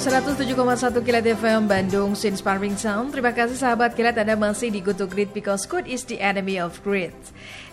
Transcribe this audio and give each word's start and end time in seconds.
107,1 0.00 0.96
Kilat 1.04 1.28
FM 1.28 1.68
Bandung 1.68 2.16
Inspiring 2.16 2.72
Sound. 2.72 3.12
Terima 3.12 3.36
kasih 3.36 3.52
sahabat 3.52 3.92
Kilat 3.92 4.16
Anda 4.16 4.32
masih 4.32 4.72
di 4.72 4.80
Good 4.80 4.96
to 4.96 5.04
Great 5.04 5.28
because 5.36 5.68
good 5.68 5.84
is 5.84 6.08
the 6.08 6.16
enemy 6.24 6.56
of 6.56 6.80
great. 6.80 7.12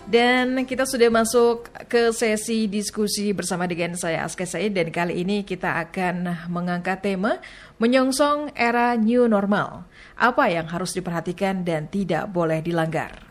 Dan 0.04 0.68
kita 0.68 0.84
sudah 0.84 1.08
masuk 1.08 1.72
ke 1.88 2.12
sesi 2.12 2.68
diskusi 2.68 3.32
bersama 3.32 3.64
dengan 3.64 3.96
saya 3.96 4.28
Aska 4.28 4.44
Said 4.44 4.76
dan 4.76 4.92
kali 4.92 5.24
ini 5.24 5.40
kita 5.40 5.80
akan 5.88 6.52
mengangkat 6.52 7.00
tema 7.00 7.40
menyongsong 7.80 8.52
era 8.52 8.92
new 9.00 9.24
normal. 9.24 9.88
Apa 10.20 10.52
yang 10.52 10.68
harus 10.68 10.92
diperhatikan 10.92 11.64
dan 11.64 11.88
tidak 11.88 12.28
boleh 12.28 12.60
dilanggar. 12.60 13.24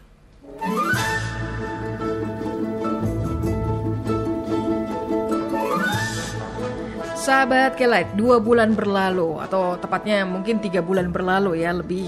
Sahabat 7.28 7.76
Kelight, 7.76 8.16
dua 8.16 8.40
bulan 8.40 8.72
berlalu 8.72 9.36
atau 9.44 9.76
tepatnya 9.76 10.24
mungkin 10.24 10.64
tiga 10.64 10.80
bulan 10.80 11.12
berlalu 11.12 11.60
ya 11.60 11.76
lebih 11.76 12.08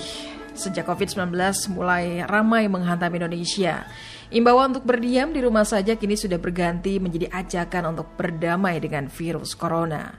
sejak 0.55 0.87
COVID-19 0.87 1.35
mulai 1.75 2.23
ramai 2.23 2.71
menghantam 2.71 3.11
Indonesia. 3.11 3.83
Imbauan 4.31 4.71
untuk 4.71 4.87
berdiam 4.87 5.35
di 5.35 5.43
rumah 5.43 5.67
saja 5.67 5.99
kini 5.99 6.15
sudah 6.15 6.39
berganti 6.39 7.03
menjadi 7.03 7.35
ajakan 7.35 7.91
untuk 7.91 8.15
berdamai 8.15 8.79
dengan 8.79 9.11
virus 9.11 9.59
corona. 9.59 10.15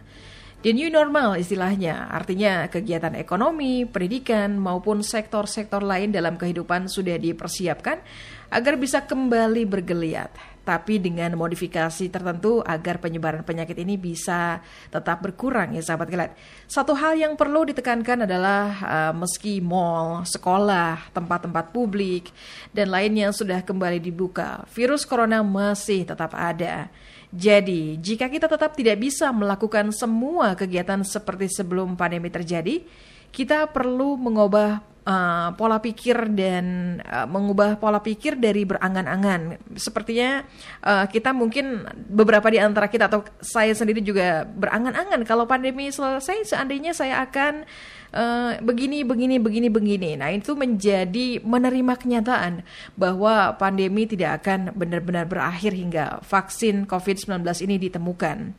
The 0.60 0.76
new 0.76 0.92
normal 0.92 1.40
istilahnya, 1.40 2.12
artinya 2.12 2.68
kegiatan 2.68 3.16
ekonomi, 3.16 3.88
pendidikan, 3.88 4.60
maupun 4.60 5.00
sektor-sektor 5.00 5.80
lain 5.80 6.12
dalam 6.12 6.36
kehidupan 6.36 6.92
sudah 6.92 7.16
dipersiapkan 7.16 8.04
agar 8.52 8.76
bisa 8.76 9.08
kembali 9.08 9.64
bergeliat 9.64 10.49
tapi 10.60 11.00
dengan 11.00 11.32
modifikasi 11.34 12.12
tertentu 12.12 12.60
agar 12.62 13.00
penyebaran 13.00 13.42
penyakit 13.42 13.76
ini 13.80 13.96
bisa 13.96 14.60
tetap 14.92 15.24
berkurang 15.24 15.72
ya 15.74 15.82
sahabat 15.82 16.08
gelat. 16.12 16.30
Satu 16.68 16.92
hal 16.94 17.16
yang 17.16 17.34
perlu 17.34 17.64
ditekankan 17.68 18.28
adalah 18.28 18.64
uh, 18.84 19.12
meski 19.16 19.58
mall, 19.58 20.22
sekolah, 20.28 21.10
tempat-tempat 21.16 21.72
publik 21.72 22.28
dan 22.70 22.92
lainnya 22.92 23.32
sudah 23.32 23.64
kembali 23.64 23.98
dibuka, 23.98 24.64
virus 24.70 25.08
corona 25.08 25.40
masih 25.40 26.04
tetap 26.04 26.36
ada. 26.36 26.92
Jadi, 27.30 27.94
jika 28.02 28.26
kita 28.26 28.50
tetap 28.50 28.74
tidak 28.74 28.98
bisa 28.98 29.30
melakukan 29.30 29.94
semua 29.94 30.58
kegiatan 30.58 30.98
seperti 31.06 31.46
sebelum 31.46 31.94
pandemi 31.94 32.26
terjadi, 32.26 32.82
kita 33.30 33.70
perlu 33.70 34.18
mengubah 34.18 34.89
uh, 35.10 35.48
pola 35.58 35.82
pikir 35.82 36.30
dan 36.30 36.98
uh, 37.02 37.26
mengubah 37.26 37.76
pola 37.82 37.98
pikir 37.98 38.38
dari 38.38 38.62
berangan-angan. 38.62 39.58
Sepertinya 39.74 40.46
uh, 40.86 41.10
kita 41.10 41.34
mungkin 41.34 41.82
beberapa 42.06 42.46
di 42.46 42.62
antara 42.62 42.86
kita 42.86 43.10
atau 43.10 43.26
saya 43.42 43.74
sendiri 43.74 44.00
juga 44.00 44.46
berangan-angan 44.46 45.26
kalau 45.26 45.50
pandemi 45.50 45.90
selesai 45.90 46.46
seandainya 46.46 46.94
saya 46.94 47.26
akan 47.26 47.66
uh, 48.14 48.62
begini 48.62 49.02
begini 49.02 49.42
begini 49.42 49.68
begini. 49.68 50.10
Nah, 50.14 50.30
itu 50.30 50.54
menjadi 50.54 51.42
menerima 51.42 51.94
kenyataan 51.98 52.62
bahwa 52.94 53.58
pandemi 53.58 54.06
tidak 54.06 54.44
akan 54.44 54.70
benar-benar 54.78 55.26
berakhir 55.26 55.74
hingga 55.74 56.22
vaksin 56.22 56.86
COVID-19 56.86 57.42
ini 57.66 57.76
ditemukan. 57.90 58.54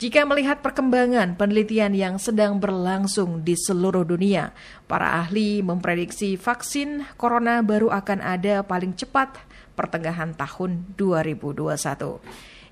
Jika 0.00 0.24
melihat 0.24 0.64
perkembangan 0.64 1.36
penelitian 1.36 1.92
yang 1.92 2.16
sedang 2.16 2.56
berlangsung 2.56 3.44
di 3.44 3.54
seluruh 3.54 4.04
dunia, 4.06 4.52
para 4.88 5.20
ahli 5.20 5.60
memprediksi 5.60 6.40
vaksin 6.40 7.04
corona 7.20 7.60
baru 7.60 7.92
akan 7.92 8.18
ada 8.20 8.64
paling 8.64 8.96
cepat 8.96 9.36
pertengahan 9.76 10.36
tahun 10.36 10.96
2021. 10.96 11.72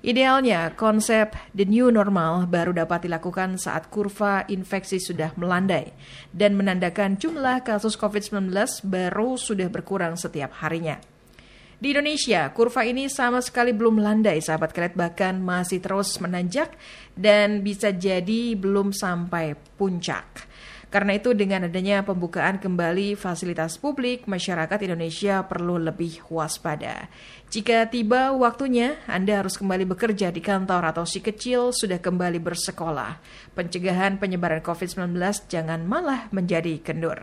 Idealnya, 0.01 0.73
konsep 0.73 1.37
the 1.53 1.61
new 1.61 1.93
normal 1.93 2.49
baru 2.49 2.73
dapat 2.73 3.05
dilakukan 3.05 3.61
saat 3.61 3.85
kurva 3.93 4.49
infeksi 4.49 4.97
sudah 4.97 5.29
melandai 5.37 5.93
dan 6.33 6.57
menandakan 6.57 7.21
jumlah 7.21 7.61
kasus 7.61 7.93
COVID-19 8.01 8.49
baru 8.81 9.37
sudah 9.37 9.69
berkurang 9.69 10.17
setiap 10.17 10.57
harinya. 10.57 10.97
Di 11.81 11.97
Indonesia, 11.97 12.45
kurva 12.53 12.85
ini 12.85 13.09
sama 13.09 13.41
sekali 13.41 13.73
belum 13.73 14.05
landai, 14.05 14.37
sahabat 14.37 14.69
kelet 14.69 14.93
bahkan 14.93 15.41
masih 15.41 15.81
terus 15.81 16.13
menanjak 16.21 16.77
dan 17.17 17.65
bisa 17.65 17.89
jadi 17.89 18.53
belum 18.53 18.93
sampai 18.93 19.57
puncak. 19.81 20.45
Karena 20.93 21.17
itu 21.17 21.33
dengan 21.33 21.65
adanya 21.65 22.05
pembukaan 22.05 22.61
kembali 22.61 23.17
fasilitas 23.17 23.81
publik, 23.81 24.29
masyarakat 24.29 24.77
Indonesia 24.85 25.41
perlu 25.49 25.81
lebih 25.81 26.21
waspada. 26.29 27.09
Jika 27.51 27.83
tiba 27.91 28.31
waktunya, 28.31 28.95
Anda 29.11 29.43
harus 29.43 29.59
kembali 29.59 29.83
bekerja 29.83 30.31
di 30.31 30.39
kantor 30.39 30.95
atau 30.95 31.03
si 31.03 31.19
kecil 31.19 31.75
sudah 31.75 31.99
kembali 31.99 32.39
bersekolah. 32.39 33.19
Pencegahan 33.51 34.15
penyebaran 34.15 34.63
COVID-19 34.63 35.19
jangan 35.51 35.83
malah 35.83 36.31
menjadi 36.31 36.79
kendur. 36.79 37.19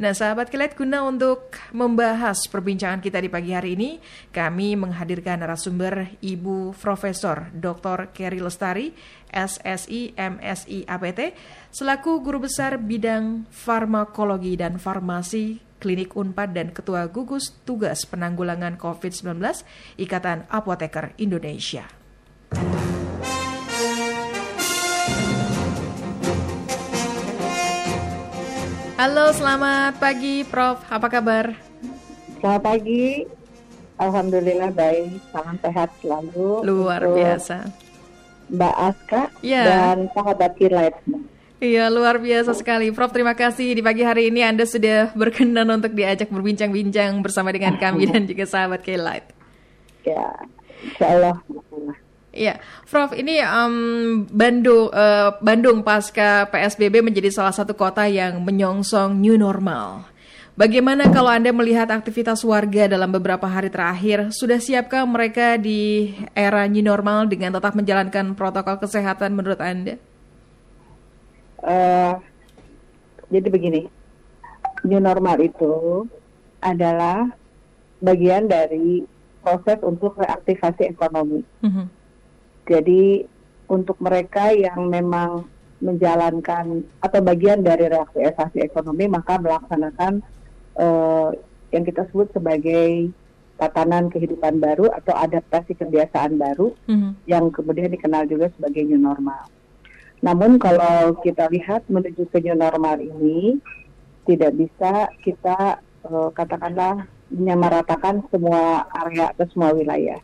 Nah, 0.00 0.16
sahabat 0.16 0.48
kilat 0.48 0.80
guna 0.80 1.04
untuk 1.04 1.60
membahas 1.76 2.48
perbincangan 2.48 3.04
kita 3.04 3.20
di 3.20 3.28
pagi 3.28 3.52
hari 3.52 3.76
ini, 3.76 4.00
kami 4.32 4.80
menghadirkan 4.80 5.44
narasumber 5.44 6.08
Ibu 6.24 6.72
Profesor 6.72 7.52
Dr. 7.52 8.16
Kerry 8.16 8.40
Lestari, 8.40 8.96
SSI 9.28 10.16
MSI 10.16 10.88
APT, 10.88 11.36
selaku 11.68 12.24
Guru 12.24 12.48
Besar 12.48 12.80
Bidang 12.80 13.44
Farmakologi 13.52 14.56
dan 14.56 14.80
Farmasi 14.80 15.66
Klinik 15.86 16.18
Unpad 16.18 16.50
dan 16.50 16.74
Ketua 16.74 17.06
Gugus 17.06 17.54
Tugas 17.62 18.10
Penanggulangan 18.10 18.74
COVID-19 18.74 19.38
Ikatan 20.02 20.42
Apoteker 20.50 21.14
Indonesia. 21.14 21.86
Halo, 28.98 29.30
selamat 29.30 30.02
pagi 30.02 30.42
Prof. 30.42 30.82
Apa 30.90 31.06
kabar? 31.06 31.54
Selamat 32.42 32.62
pagi. 32.66 33.22
Alhamdulillah 34.02 34.74
baik, 34.74 35.22
salam 35.30 35.54
sehat 35.62 35.94
selalu. 36.02 36.66
Luar 36.66 37.06
biasa. 37.06 37.70
Mbak 38.50 38.74
Aska 38.74 39.22
ya. 39.38 39.62
dan 39.62 40.10
sahabat 40.10 40.50
Kilat. 40.58 40.98
Iya, 41.56 41.88
luar 41.88 42.20
biasa 42.20 42.52
sekali. 42.52 42.92
Prof, 42.92 43.08
terima 43.16 43.32
kasih 43.32 43.72
di 43.72 43.80
pagi 43.80 44.04
hari 44.04 44.28
ini 44.28 44.44
Anda 44.44 44.68
sudah 44.68 45.16
berkenan 45.16 45.64
untuk 45.72 45.96
diajak 45.96 46.28
berbincang-bincang 46.28 47.24
bersama 47.24 47.48
dengan 47.48 47.78
kami 47.82 48.12
dan 48.12 48.28
juga 48.28 48.44
sahabat 48.44 48.84
K-Light. 48.84 49.32
Ya, 50.04 50.36
insya 50.84 51.06
Allah. 51.16 51.36
Iya, 52.36 52.60
Prof, 52.84 53.16
ini 53.16 53.40
um, 53.40 54.28
Bandung, 54.28 54.92
uh, 54.92 55.32
Bandung 55.40 55.80
pasca 55.80 56.44
PSBB 56.52 57.00
menjadi 57.00 57.32
salah 57.32 57.56
satu 57.56 57.72
kota 57.72 58.04
yang 58.04 58.44
menyongsong 58.44 59.16
new 59.16 59.40
normal. 59.40 60.04
Bagaimana 60.60 61.08
kalau 61.08 61.32
Anda 61.32 61.56
melihat 61.56 61.88
aktivitas 61.88 62.44
warga 62.44 62.84
dalam 62.84 63.08
beberapa 63.12 63.48
hari 63.48 63.72
terakhir? 63.72 64.28
Sudah 64.36 64.60
siapkah 64.60 65.08
mereka 65.08 65.56
di 65.56 66.12
era 66.36 66.68
new 66.68 66.84
normal 66.84 67.32
dengan 67.32 67.56
tetap 67.56 67.72
menjalankan 67.72 68.36
protokol 68.36 68.76
kesehatan 68.80 69.32
menurut 69.32 69.60
Anda? 69.60 69.96
Uh, 71.62 72.18
jadi 73.30 73.48
begini, 73.50 73.82
new 74.86 75.00
normal 75.00 75.40
itu 75.42 76.06
adalah 76.62 77.30
bagian 78.00 78.46
dari 78.46 79.06
proses 79.40 79.78
untuk 79.82 80.18
reaktivasi 80.18 80.90
ekonomi. 80.90 81.42
Mm 81.62 81.70
-hmm. 81.70 81.86
Jadi 82.66 83.02
untuk 83.70 83.98
mereka 84.02 84.50
yang 84.50 84.90
memang 84.90 85.46
menjalankan 85.78 86.82
atau 87.04 87.20
bagian 87.20 87.60
dari 87.60 87.86
reaktivasi 87.86 88.64
ekonomi 88.64 89.06
maka 89.12 89.36
melaksanakan 89.36 90.24
uh, 90.80 91.30
yang 91.68 91.84
kita 91.84 92.08
sebut 92.08 92.32
sebagai 92.32 93.12
tatanan 93.60 94.08
kehidupan 94.08 94.56
baru 94.56 94.88
atau 94.92 95.12
adaptasi 95.16 95.76
kebiasaan 95.76 96.40
baru 96.40 96.72
mm 96.88 96.96
-hmm. 96.96 97.12
yang 97.28 97.48
kemudian 97.52 97.92
dikenal 97.92 98.24
juga 98.24 98.48
sebagai 98.56 98.84
new 98.88 99.00
normal. 99.00 99.48
Namun 100.24 100.56
kalau 100.56 101.20
kita 101.20 101.48
lihat 101.52 101.84
menuju 101.92 102.28
ke 102.32 102.40
new 102.40 102.56
normal 102.56 102.96
ini 103.00 103.60
tidak 104.24 104.56
bisa 104.56 105.12
kita 105.20 105.80
uh, 106.08 106.30
katakanlah 106.32 107.04
menyamaratakan 107.28 108.24
semua 108.30 108.86
area 109.06 109.34
atau 109.34 109.46
semua 109.52 109.74
wilayah. 109.76 110.18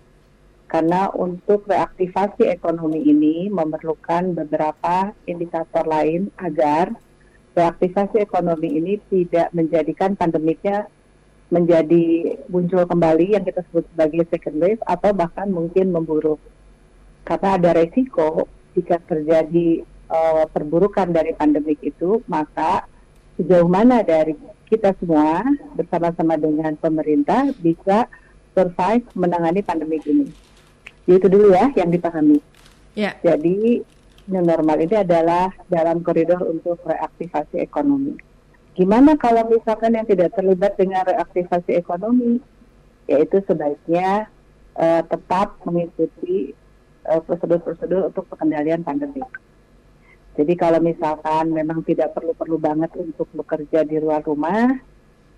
Karena 0.71 1.12
untuk 1.12 1.69
reaktivasi 1.69 2.49
ekonomi 2.49 3.05
ini 3.05 3.53
memerlukan 3.53 4.33
beberapa 4.33 5.12
indikator 5.29 5.85
lain 5.85 6.33
agar 6.41 6.97
reaktivasi 7.53 8.25
ekonomi 8.25 8.81
ini 8.81 8.97
tidak 9.12 9.53
menjadikan 9.53 10.17
pandemiknya 10.17 10.89
menjadi 11.53 12.41
muncul 12.49 12.89
kembali 12.89 13.37
yang 13.37 13.44
kita 13.44 13.61
sebut 13.69 13.85
sebagai 13.93 14.25
second 14.33 14.56
wave 14.56 14.81
atau 14.89 15.12
bahkan 15.12 15.53
mungkin 15.53 15.93
memburuk. 15.93 16.41
Karena 17.29 17.61
ada 17.61 17.77
resiko 17.77 18.49
jika 18.73 19.01
terjadi 19.05 19.85
uh, 20.09 20.45
perburukan 20.49 21.13
dari 21.13 21.33
pandemik 21.37 21.81
itu, 21.85 22.21
maka 22.29 22.85
sejauh 23.37 23.69
mana 23.69 24.05
dari 24.05 24.37
kita 24.69 24.97
semua 25.01 25.45
bersama-sama 25.77 26.37
dengan 26.41 26.77
pemerintah 26.81 27.53
bisa 27.61 28.09
survive 28.57 29.05
menangani 29.17 29.61
pandemik 29.61 30.05
ini. 30.09 30.29
Itu 31.09 31.29
dulu 31.29 31.53
ya 31.53 31.73
yang 31.77 31.93
dipahami. 31.93 32.41
Yeah. 32.97 33.17
Jadi 33.25 33.85
new 34.29 34.45
normal 34.45 34.79
ini 34.81 34.97
adalah 35.03 35.51
dalam 35.67 36.05
koridor 36.05 36.41
untuk 36.47 36.79
reaktivasi 36.87 37.59
ekonomi. 37.59 38.15
Gimana 38.73 39.19
kalau 39.21 39.53
misalkan 39.53 39.93
yang 39.93 40.09
tidak 40.09 40.33
terlibat 40.33 40.79
dengan 40.81 41.05
reaktivasi 41.05 41.77
ekonomi, 41.77 42.41
yaitu 43.11 43.45
sebaiknya 43.45 44.31
uh, 44.79 45.03
tetap 45.05 45.61
mengikuti 45.69 46.57
prosedur-prosedur 47.03 48.07
uh, 48.07 48.09
untuk 48.11 48.25
pengendalian 48.31 48.87
pandemi. 48.87 49.23
Jadi 50.33 50.55
kalau 50.57 50.81
misalkan 50.81 51.53
memang 51.53 51.85
tidak 51.85 52.17
perlu-perlu 52.17 52.57
banget 52.57 52.91
untuk 52.97 53.29
bekerja 53.37 53.85
di 53.85 54.01
luar 54.01 54.25
rumah, 54.25 54.81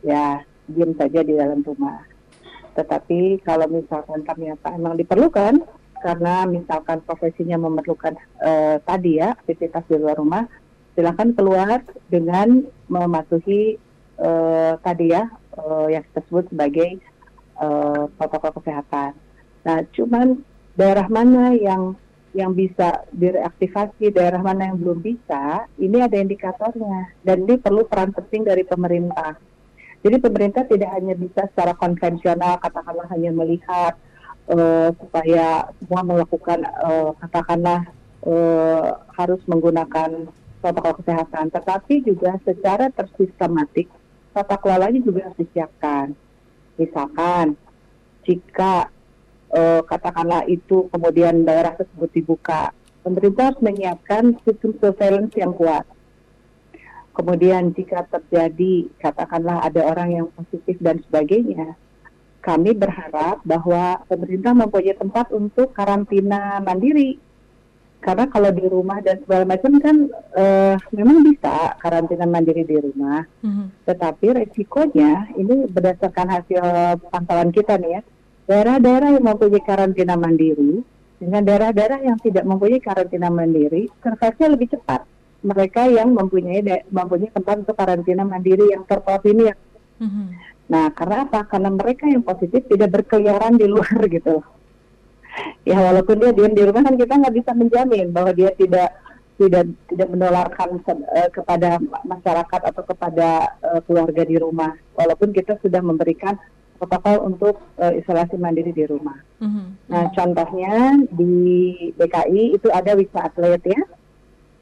ya 0.06 0.44
diam 0.70 0.94
saja 0.94 1.26
di 1.26 1.34
dalam 1.34 1.66
rumah. 1.66 2.06
Tetapi 2.78 3.42
kalau 3.42 3.66
misalkan 3.66 4.22
ternyata 4.22 4.70
memang 4.78 4.94
diperlukan, 4.94 5.62
karena 5.98 6.44
misalkan 6.46 7.00
profesinya 7.02 7.58
memerlukan 7.58 8.14
uh, 8.44 8.76
tadi 8.84 9.18
ya 9.18 9.34
aktivitas 9.34 9.82
di 9.90 9.96
luar 9.98 10.20
rumah, 10.20 10.46
silakan 10.94 11.34
keluar 11.34 11.82
dengan 12.06 12.62
mematuhi 12.86 13.80
uh, 14.22 14.78
tadi 14.78 15.10
ya 15.10 15.26
uh, 15.58 15.90
yang 15.90 16.06
kita 16.12 16.20
sebut 16.30 16.44
sebagai 16.54 17.02
uh, 17.58 18.06
protokol 18.14 18.62
kesehatan. 18.62 19.16
Nah, 19.64 19.78
cuman 19.90 20.44
daerah 20.74 21.06
mana 21.06 21.54
yang 21.54 21.94
yang 22.34 22.50
bisa 22.50 23.06
direaktivasi, 23.14 24.10
daerah 24.10 24.42
mana 24.42 24.66
yang 24.66 24.76
belum 24.82 24.98
bisa, 25.06 25.70
ini 25.78 26.02
ada 26.02 26.18
indikatornya 26.18 27.14
dan 27.22 27.46
ini 27.46 27.54
perlu 27.62 27.86
peran 27.86 28.10
penting 28.10 28.42
dari 28.42 28.66
pemerintah. 28.66 29.38
Jadi 30.02 30.18
pemerintah 30.18 30.66
tidak 30.66 30.90
hanya 30.98 31.14
bisa 31.14 31.46
secara 31.48 31.78
konvensional, 31.78 32.58
katakanlah 32.58 33.06
hanya 33.14 33.30
melihat 33.30 33.94
uh, 34.50 34.90
supaya 34.98 35.70
semua 35.78 36.02
melakukan 36.02 36.66
uh, 36.82 37.14
katakanlah 37.22 37.88
uh, 38.26 38.98
harus 39.14 39.40
menggunakan 39.46 40.28
protokol 40.58 41.00
kesehatan, 41.00 41.54
tetapi 41.54 42.02
juga 42.02 42.34
secara 42.42 42.90
tersistematik 42.90 43.86
tata 44.34 44.58
kelolanya 44.58 44.98
juga 45.00 45.30
harus 45.30 45.38
disiapkan. 45.38 46.12
Misalkan 46.74 47.54
jika 48.26 48.90
uh, 49.54 49.80
katakanlah 49.86 50.44
itu 50.50 50.90
kemudian 50.90 51.46
daerah 51.46 51.78
tersebut 51.78 52.10
dibuka, 52.10 52.74
pemerintah 53.06 53.54
harus 53.54 53.62
menyiapkan 53.62 54.36
sistem 54.42 54.74
surveillance 54.82 55.34
yang 55.38 55.54
kuat. 55.54 55.86
Kemudian 57.14 57.70
jika 57.78 58.02
terjadi 58.10 58.90
katakanlah 58.98 59.62
ada 59.62 59.86
orang 59.86 60.08
yang 60.10 60.26
positif 60.34 60.74
dan 60.82 60.98
sebagainya, 61.06 61.78
kami 62.42 62.74
berharap 62.74 63.38
bahwa 63.46 64.02
pemerintah 64.10 64.50
mempunyai 64.50 64.98
tempat 64.98 65.30
untuk 65.30 65.70
karantina 65.72 66.58
mandiri. 66.58 67.22
Karena 68.04 68.28
kalau 68.28 68.52
di 68.52 68.68
rumah 68.68 69.00
dan 69.00 69.16
segala 69.24 69.48
macam 69.48 69.80
kan 69.80 69.96
uh, 70.36 70.76
memang 70.92 71.24
bisa 71.24 71.72
karantina 71.80 72.28
mandiri 72.28 72.60
di 72.60 72.76
rumah, 72.76 73.24
mm-hmm. 73.40 73.88
tetapi 73.88 74.26
resikonya 74.44 75.32
ini 75.40 75.64
berdasarkan 75.72 76.28
hasil 76.28 76.60
pantauan 77.08 77.48
kita 77.48 77.80
nih 77.80 77.96
ya, 77.96 78.00
daerah-daerah 78.44 79.16
yang 79.16 79.24
mempunyai 79.24 79.62
karantina 79.64 80.14
mandiri 80.14 80.84
dengan 81.24 81.42
daerah-daerah 81.46 82.04
yang 82.04 82.18
tidak 82.20 82.44
mempunyai 82.44 82.82
karantina 82.82 83.32
mandiri, 83.32 83.88
survive 84.02 84.58
lebih 84.58 84.68
cepat. 84.76 85.06
Mereka 85.44 85.92
yang 85.92 86.12
mempunyai 86.12 86.88
mempunyai 86.88 87.32
tempat 87.32 87.64
untuk 87.64 87.76
karantina 87.76 88.24
mandiri 88.24 88.72
yang 88.72 88.84
terkoordinir. 88.88 89.56
Mm-hmm. 90.00 90.26
Nah, 90.68 90.88
karena 90.96 91.28
apa? 91.28 91.44
Karena 91.44 91.68
mereka 91.68 92.08
yang 92.08 92.24
positif 92.24 92.64
tidak 92.68 92.92
berkeliaran 93.00 93.60
di 93.60 93.68
luar 93.68 94.08
gitu. 94.16 94.40
Ya, 95.66 95.80
walaupun 95.80 96.20
dia 96.22 96.30
diam 96.30 96.54
di 96.54 96.62
rumah 96.62 96.86
kan 96.86 96.94
kita 96.94 97.18
nggak 97.18 97.34
bisa 97.34 97.50
menjamin 97.52 98.14
bahwa 98.14 98.30
dia 98.30 98.54
tidak 98.54 98.94
tidak 99.34 99.66
tidak 99.90 100.08
menularkan 100.14 100.78
uh, 100.86 101.30
kepada 101.34 101.82
masyarakat 102.06 102.60
atau 102.70 102.82
kepada 102.86 103.28
uh, 103.60 103.80
keluarga 103.82 104.22
di 104.22 104.36
rumah. 104.38 104.78
Walaupun 104.94 105.34
kita 105.34 105.58
sudah 105.58 105.82
memberikan 105.82 106.38
protokol 106.84 107.16
untuk 107.24 107.56
uh, 107.80 107.92
isolasi 107.96 108.36
mandiri 108.36 108.76
di 108.76 108.84
rumah. 108.84 109.16
Mm-hmm. 109.40 109.66
Nah, 109.88 110.04
contohnya 110.12 111.00
di 111.08 111.32
DKI 111.96 112.60
itu 112.60 112.68
ada 112.68 112.92
wisma 112.92 113.32
atlet 113.32 113.64
ya. 113.64 113.82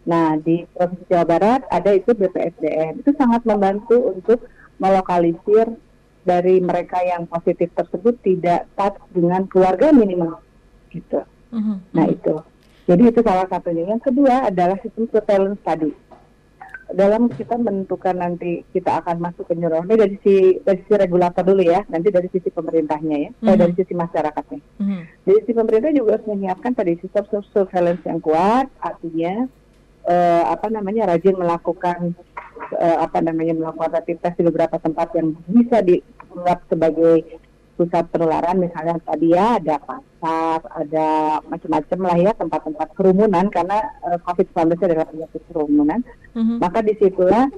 Nah, 0.07 0.39
di 0.39 0.63
Provinsi 0.71 1.05
Jawa 1.11 1.27
Barat 1.27 1.61
ada 1.67 1.91
itu 1.91 2.15
BPSDM. 2.15 3.03
Itu 3.03 3.11
sangat 3.19 3.43
membantu 3.43 4.15
untuk 4.15 4.47
melokalisir 4.79 5.67
dari 6.23 6.63
mereka 6.63 7.03
yang 7.03 7.27
positif 7.27 7.75
tersebut 7.75 8.15
tidak 8.23 8.71
touch 8.79 9.03
dengan 9.11 9.51
keluarga 9.51 9.91
minimal 9.91 10.39
gitu. 10.95 11.27
Mm-hmm. 11.51 11.77
Nah, 11.91 12.07
itu. 12.07 12.35
Jadi 12.87 13.03
itu 13.11 13.21
salah 13.27 13.51
satunya. 13.51 13.91
Yang 13.91 14.15
kedua 14.15 14.47
adalah 14.47 14.79
sistem 14.79 15.11
surveillance 15.11 15.59
tadi 15.67 16.12
dalam 16.93 17.29
kita 17.33 17.57
menentukan 17.59 18.17
nanti 18.17 18.65
kita 18.73 19.05
akan 19.05 19.21
masuk 19.21 19.49
ke 19.49 19.55
new 19.57 19.69
normal 19.69 19.97
dari 19.97 20.17
sisi 20.21 20.61
dari 20.63 20.79
sisi 20.85 20.95
regulator 20.97 21.43
dulu 21.43 21.63
ya, 21.65 21.83
nanti 21.89 22.09
dari 22.09 22.29
sisi 22.29 22.49
pemerintahnya 22.49 23.17
ya, 23.17 23.31
mm 23.31 23.45
-hmm. 23.45 23.59
dari 23.59 23.73
sisi 23.77 23.93
masyarakatnya. 23.97 24.61
Mm 24.81 24.85
-hmm. 24.87 25.03
Dari 25.27 25.39
sisi 25.45 25.53
pemerintah 25.53 25.91
juga 25.93 26.11
harus 26.17 26.29
menyiapkan 26.29 26.73
tadi 26.73 26.93
sistem 27.01 27.25
surveillance 27.53 28.05
yang 28.05 28.21
kuat, 28.21 28.67
artinya 28.81 29.49
uh, 30.07 30.45
apa 30.51 30.67
namanya 30.69 31.15
rajin 31.15 31.37
melakukan 31.39 32.15
uh, 32.77 32.97
apa 33.03 33.19
namanya 33.23 33.55
melakukan 33.55 33.91
rapid 33.93 34.19
test 34.23 34.39
di 34.39 34.45
beberapa 34.47 34.77
tempat 34.79 35.15
yang 35.15 35.35
bisa 35.47 35.83
dianggap 35.83 36.59
sebagai 36.71 37.41
pusat 37.83 38.07
penularan 38.15 38.63
misalnya 38.63 38.95
tadi 39.03 39.35
ya 39.35 39.59
ada 39.59 39.83
pasar, 39.83 40.63
ada 40.79 41.09
macam-macam 41.51 41.99
lah 42.07 42.17
ya 42.23 42.33
tempat-tempat 42.39 42.89
kerumunan 42.95 43.51
karena 43.51 43.83
uh, 44.07 44.23
COVID-19 44.23 44.79
adalah 44.87 45.07
penyakit 45.11 45.43
kerumunan. 45.51 46.07
Mm-hmm. 46.39 46.63
Maka 46.63 46.79
di 46.87 46.95
situlah 47.03 47.51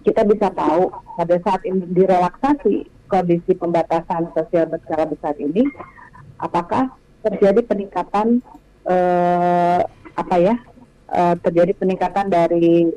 kita 0.00 0.24
bisa 0.24 0.48
tahu 0.56 0.88
pada 1.20 1.36
saat 1.44 1.60
ini 1.68 1.84
direlaksasi 1.92 2.88
kondisi 3.12 3.52
pembatasan 3.52 4.32
sosial 4.32 4.64
berskala 4.72 5.04
besar 5.04 5.36
ini, 5.36 5.68
apakah 6.40 6.88
terjadi 7.20 7.60
peningkatan 7.68 8.40
uh, 8.88 9.84
apa 10.16 10.36
ya 10.40 10.56
uh, 11.12 11.36
terjadi 11.44 11.76
peningkatan 11.76 12.32
dari 12.32 12.88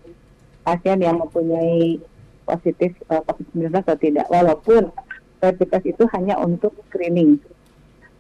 pasien 0.64 1.04
yang 1.04 1.20
mempunyai 1.20 2.00
positif 2.48 2.96
uh, 3.12 3.20
COVID-19 3.28 3.84
atau 3.84 4.00
tidak. 4.00 4.32
Walaupun 4.32 4.96
rapid 5.44 5.68
test 5.68 5.86
itu 5.92 6.04
hanya 6.16 6.40
untuk 6.40 6.72
screening. 6.88 7.44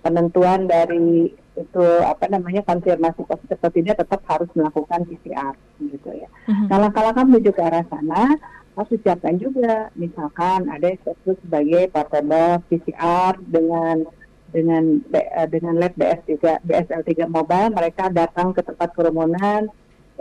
Penentuan 0.03 0.67
dari 0.67 1.31
itu 1.53 1.85
apa 2.03 2.27
namanya 2.27 2.65
konfirmasi 2.65 3.23
positif 3.23 3.55
atau 3.61 3.71
tidak 3.71 3.95
tetap 4.03 4.19
harus 4.27 4.49
melakukan 4.57 5.07
PCR 5.07 5.53
gitu 5.79 6.09
ya. 6.11 6.27
Mm-hmm. 6.49 6.67
Kalau 6.67 6.87
langkah 6.91 7.23
menuju 7.23 7.49
ke 7.55 7.61
arah 7.63 7.85
sana 7.87 8.35
harus 8.73 8.89
disiapkan 8.89 9.37
juga 9.37 9.93
misalkan 9.93 10.65
ada 10.65 10.89
disebut 10.91 11.37
sebagai 11.45 11.93
portable 11.93 12.57
PCR 12.67 13.37
dengan 13.45 14.01
dengan 14.49 14.83
eh, 15.13 15.47
dengan 15.49 15.77
lab 15.77 15.93
BS3 15.93 16.65
BSL3 16.65 17.29
mobile 17.29 17.69
mereka 17.73 18.09
datang 18.09 18.53
ke 18.53 18.61
tempat 18.65 18.93
kerumunan 18.93 19.69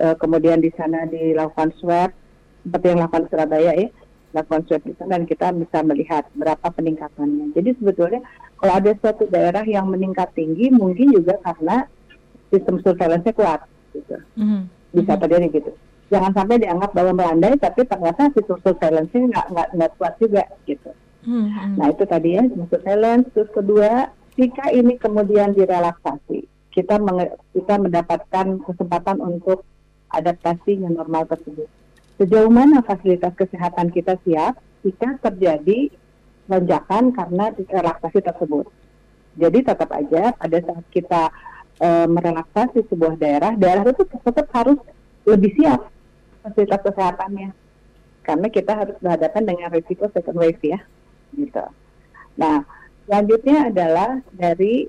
uh, 0.01 0.17
kemudian 0.17 0.61
di 0.61 0.73
sana 0.73 1.05
dilakukan 1.05 1.73
swab 1.81 2.13
seperti 2.65 2.85
yang 2.93 2.99
dilakukan 3.05 3.29
Surabaya 3.29 3.73
ya 3.77 3.89
lakukan 4.33 4.65
swab 4.65 4.83
itu 4.89 5.03
dan 5.05 5.29
kita 5.29 5.53
bisa 5.53 5.79
melihat 5.85 6.25
berapa 6.33 6.67
peningkatannya. 6.73 7.53
Jadi 7.53 7.77
sebetulnya 7.77 8.21
kalau 8.57 8.73
ada 8.81 8.93
suatu 8.99 9.29
daerah 9.29 9.65
yang 9.69 9.89
meningkat 9.93 10.33
tinggi 10.33 10.73
mungkin 10.73 11.13
juga 11.13 11.37
karena 11.45 11.85
sistem 12.49 12.81
surveillance-nya 12.81 13.33
kuat 13.37 13.61
gitu. 13.93 14.17
Mm-hmm. 14.41 14.63
Bisa 14.93 15.13
mm-hmm. 15.15 15.23
terjadi 15.25 15.47
gitu. 15.53 15.73
Jangan 16.13 16.33
sampai 16.37 16.61
dianggap 16.61 16.91
bahwa 16.93 17.13
melandai 17.17 17.57
tapi 17.61 17.85
ternyata 17.85 18.33
sistem 18.33 18.59
surveillance-nya 18.65 19.21
nggak 19.33 19.47
nggak 19.53 19.69
nggak 19.77 19.93
kuat 20.01 20.15
juga 20.17 20.43
gitu. 20.65 20.91
Mm-hmm. 21.29 21.69
Nah 21.77 21.87
itu 21.93 22.05
tadi 22.09 22.29
ya 22.33 22.43
sistem 22.49 22.67
surveillance. 22.73 23.27
Terus 23.37 23.51
kedua 23.53 23.91
jika 24.41 24.65
ini 24.73 24.97
kemudian 24.97 25.53
direlaksasi 25.53 26.49
kita 26.73 26.97
kita 27.53 27.75
mendapatkan 27.77 28.47
kesempatan 28.65 29.21
untuk 29.21 29.61
adaptasi 30.09 30.81
yang 30.81 30.97
normal 30.97 31.29
tersebut 31.29 31.69
sejauh 32.23 32.47
mana 32.47 32.87
fasilitas 32.87 33.35
kesehatan 33.35 33.91
kita 33.91 34.15
siap 34.23 34.55
jika 34.87 35.19
terjadi 35.19 35.91
lonjakan 36.47 37.11
karena 37.11 37.51
relaksasi 37.51 38.23
tersebut. 38.23 38.71
Jadi 39.35 39.59
tetap 39.67 39.91
aja 39.91 40.31
pada 40.31 40.59
saat 40.63 40.87
kita 40.95 41.23
e, 41.83 41.89
merelaksasi 42.07 42.87
sebuah 42.87 43.19
daerah, 43.19 43.59
daerah 43.59 43.91
itu 43.91 44.07
tetap 44.07 44.47
harus 44.55 44.79
lebih 45.27 45.51
siap 45.59 45.91
fasilitas 46.47 46.81
kesehatannya. 46.87 47.51
Karena 48.23 48.47
kita 48.47 48.73
harus 48.79 48.97
berhadapan 49.03 49.43
dengan 49.43 49.69
risiko 49.75 50.07
second 50.15 50.39
wave 50.39 50.63
ya. 50.63 50.79
Gitu. 51.35 51.67
Nah, 52.39 52.63
selanjutnya 53.03 53.75
adalah 53.75 54.23
dari 54.31 54.87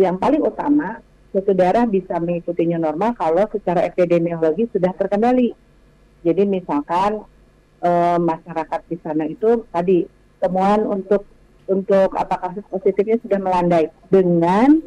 yang 0.00 0.16
paling 0.16 0.40
utama, 0.40 0.96
suatu 1.28 1.52
daerah 1.52 1.84
bisa 1.84 2.16
mengikutinya 2.16 2.80
normal 2.80 3.12
kalau 3.20 3.44
secara 3.52 3.84
epidemiologi 3.84 4.64
sudah 4.72 4.96
terkendali 4.96 5.52
jadi 6.24 6.48
misalkan 6.48 7.22
e, 7.84 7.90
masyarakat 8.18 8.80
di 8.88 8.96
sana 9.04 9.28
itu 9.28 9.68
tadi 9.68 10.08
temuan 10.40 10.88
untuk 10.88 11.28
untuk 11.68 12.12
apa 12.16 12.36
kasus 12.40 12.64
positifnya 12.68 13.16
sudah 13.24 13.40
melandai 13.40 13.88
dengan 14.12 14.80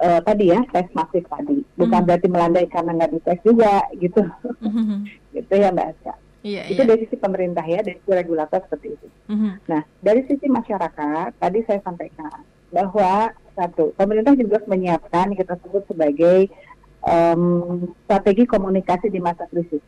uh, 0.00 0.20
tadi 0.24 0.54
ya 0.54 0.60
tes 0.72 0.88
masif 0.94 1.24
tadi 1.28 1.60
bukan 1.76 2.00
mm. 2.00 2.06
berarti 2.06 2.28
melandai 2.30 2.66
karena 2.70 2.90
nggak 2.96 3.12
dites 3.18 3.40
juga 3.44 3.84
gitu 3.98 4.22
mm-hmm. 4.64 4.98
gitu 5.36 5.52
ya 5.52 5.68
mbak 5.74 5.86
Aska 5.94 6.14
iya, 6.46 6.62
itu 6.70 6.80
iya. 6.80 6.88
dari 6.88 7.00
sisi 7.06 7.16
pemerintah 7.18 7.64
ya 7.66 7.84
dari 7.84 7.98
sisi 8.00 8.12
regulator 8.14 8.64
seperti 8.64 8.96
itu 8.96 9.08
mm-hmm. 9.28 9.52
nah 9.68 9.82
dari 10.00 10.20
sisi 10.24 10.46
masyarakat 10.48 11.30
tadi 11.36 11.58
saya 11.66 11.80
sampaikan 11.84 12.40
bahwa 12.72 13.32
satu 13.52 13.96
pemerintah 13.96 14.32
juga 14.38 14.62
menyiapkan 14.68 15.34
kita 15.34 15.60
sebut 15.60 15.82
sebagai 15.88 16.46
um, 17.02 17.84
strategi 18.06 18.44
komunikasi 18.46 19.10
di 19.10 19.18
masa 19.18 19.48
krisis 19.50 19.82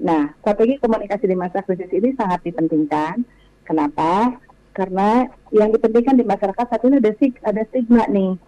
nah 0.00 0.32
strategi 0.40 0.80
komunikasi 0.80 1.28
di 1.28 1.36
masa 1.36 1.60
krisis 1.60 1.92
ini 1.92 2.16
sangat 2.16 2.40
dipentingkan 2.40 3.20
kenapa 3.68 4.40
karena 4.72 5.28
yang 5.52 5.68
dipentingkan 5.76 6.16
di 6.16 6.24
masyarakat 6.24 6.64
saat 6.64 6.82
ini 6.88 6.98
ada, 6.98 7.12
ada 7.44 7.62
stigma 7.68 8.08
nih 8.08 8.40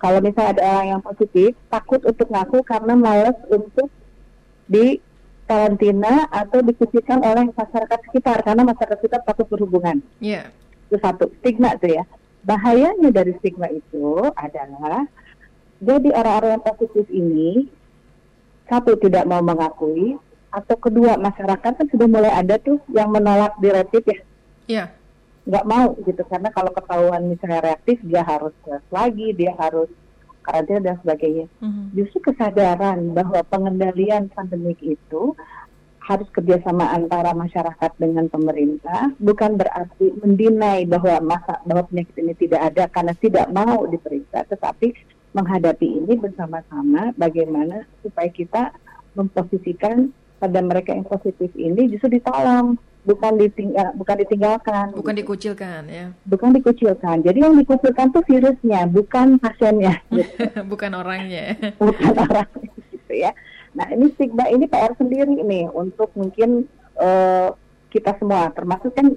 kalau 0.00 0.18
misalnya 0.24 0.56
ada 0.56 0.62
orang 0.64 0.86
yang 0.96 1.02
positif, 1.04 1.52
takut 1.68 2.00
untuk 2.08 2.32
ngaku 2.32 2.64
karena 2.64 2.96
malas 2.96 3.36
untuk 3.52 3.92
di 4.64 4.96
karantina 5.44 6.24
atau 6.32 6.64
dikucilkan 6.64 7.20
oleh 7.20 7.52
masyarakat 7.52 7.98
sekitar 8.08 8.40
karena 8.40 8.64
masyarakat 8.64 8.96
sekitar 8.96 9.20
takut 9.28 9.44
berhubungan. 9.52 10.00
Iya. 10.24 10.48
Yeah. 10.48 10.88
Itu 10.88 10.96
satu 11.04 11.28
stigma 11.44 11.76
tuh 11.76 12.00
ya. 12.00 12.08
Bahayanya 12.48 13.12
dari 13.12 13.36
stigma 13.44 13.68
itu 13.68 14.24
adalah 14.40 15.04
jadi 15.84 16.08
orang-orang 16.16 16.56
yang 16.56 16.64
positif 16.64 17.04
ini 17.12 17.68
satu 18.72 18.96
tidak 18.96 19.28
mau 19.28 19.44
mengakui 19.44 20.16
atau 20.50 20.76
kedua 20.78 21.14
masyarakat 21.16 21.72
kan 21.78 21.86
sudah 21.90 22.08
mulai 22.10 22.32
ada 22.34 22.58
tuh 22.58 22.82
yang 22.90 23.10
menolak 23.10 23.54
di 23.62 23.68
rapid 23.70 24.04
ya. 24.06 24.18
Iya. 24.66 24.84
Nggak 25.46 25.66
mau 25.66 25.96
gitu 26.04 26.22
karena 26.26 26.50
kalau 26.52 26.70
ketahuan 26.74 27.26
misalnya 27.26 27.64
reaktif 27.64 27.98
dia 28.04 28.22
harus 28.22 28.54
tes 28.66 28.84
lagi 28.92 29.32
dia 29.34 29.56
harus 29.56 29.88
karantina 30.50 30.80
dan 30.82 30.96
sebagainya 31.00 31.46
mm-hmm. 31.60 31.84
justru 31.94 32.32
kesadaran 32.32 33.12
bahwa 33.12 33.40
pengendalian 33.46 34.26
pandemik 34.32 34.80
itu 34.80 35.36
harus 36.00 36.26
kerjasama 36.32 36.90
antara 36.90 37.36
masyarakat 37.36 37.92
dengan 38.00 38.26
pemerintah 38.26 39.14
bukan 39.20 39.54
berarti 39.60 40.10
mendinai 40.18 40.88
bahwa 40.88 41.36
masa 41.36 41.60
bahwa 41.62 41.86
penyakit 41.86 42.16
ini 42.18 42.34
tidak 42.34 42.72
ada 42.72 42.84
karena 42.90 43.14
tidak 43.20 43.46
mau 43.52 43.86
diperiksa 43.86 44.48
tetapi 44.48 44.96
menghadapi 45.30 45.86
ini 45.86 46.18
bersama-sama 46.18 47.14
bagaimana 47.14 47.86
supaya 48.02 48.26
kita 48.32 48.74
memposisikan 49.14 50.10
pada 50.40 50.58
mereka 50.64 50.96
yang 50.96 51.04
positif 51.04 51.52
ini 51.52 51.92
justru 51.92 52.16
ditolong 52.16 52.80
bukan 53.04 53.32
ditinggal 53.40 53.96
bukan 53.96 54.16
ditinggalkan. 54.24 54.86
Bukan 54.92 55.14
dikucilkan 55.16 55.88
ya. 55.88 56.12
Bukan 56.28 56.56
dikucilkan. 56.56 57.24
Jadi 57.24 57.38
yang 57.40 57.56
dikucilkan 57.56 58.12
tuh 58.12 58.24
virusnya 58.24 58.84
bukan 58.88 59.40
pasiennya. 59.40 60.00
Gitu. 60.12 60.32
bukan 60.72 60.90
orangnya. 60.96 61.56
Bukan 61.80 62.12
orangnya 62.16 62.68
gitu 62.92 63.14
ya. 63.16 63.32
Nah 63.72 63.86
ini 63.92 64.12
stigma 64.16 64.46
ini 64.52 64.68
PR 64.68 64.92
sendiri 64.96 65.40
nih 65.40 65.70
untuk 65.72 66.12
mungkin 66.12 66.68
uh, 67.00 67.56
kita 67.88 68.16
semua. 68.20 68.52
Termasuk 68.52 68.92
kan 68.92 69.16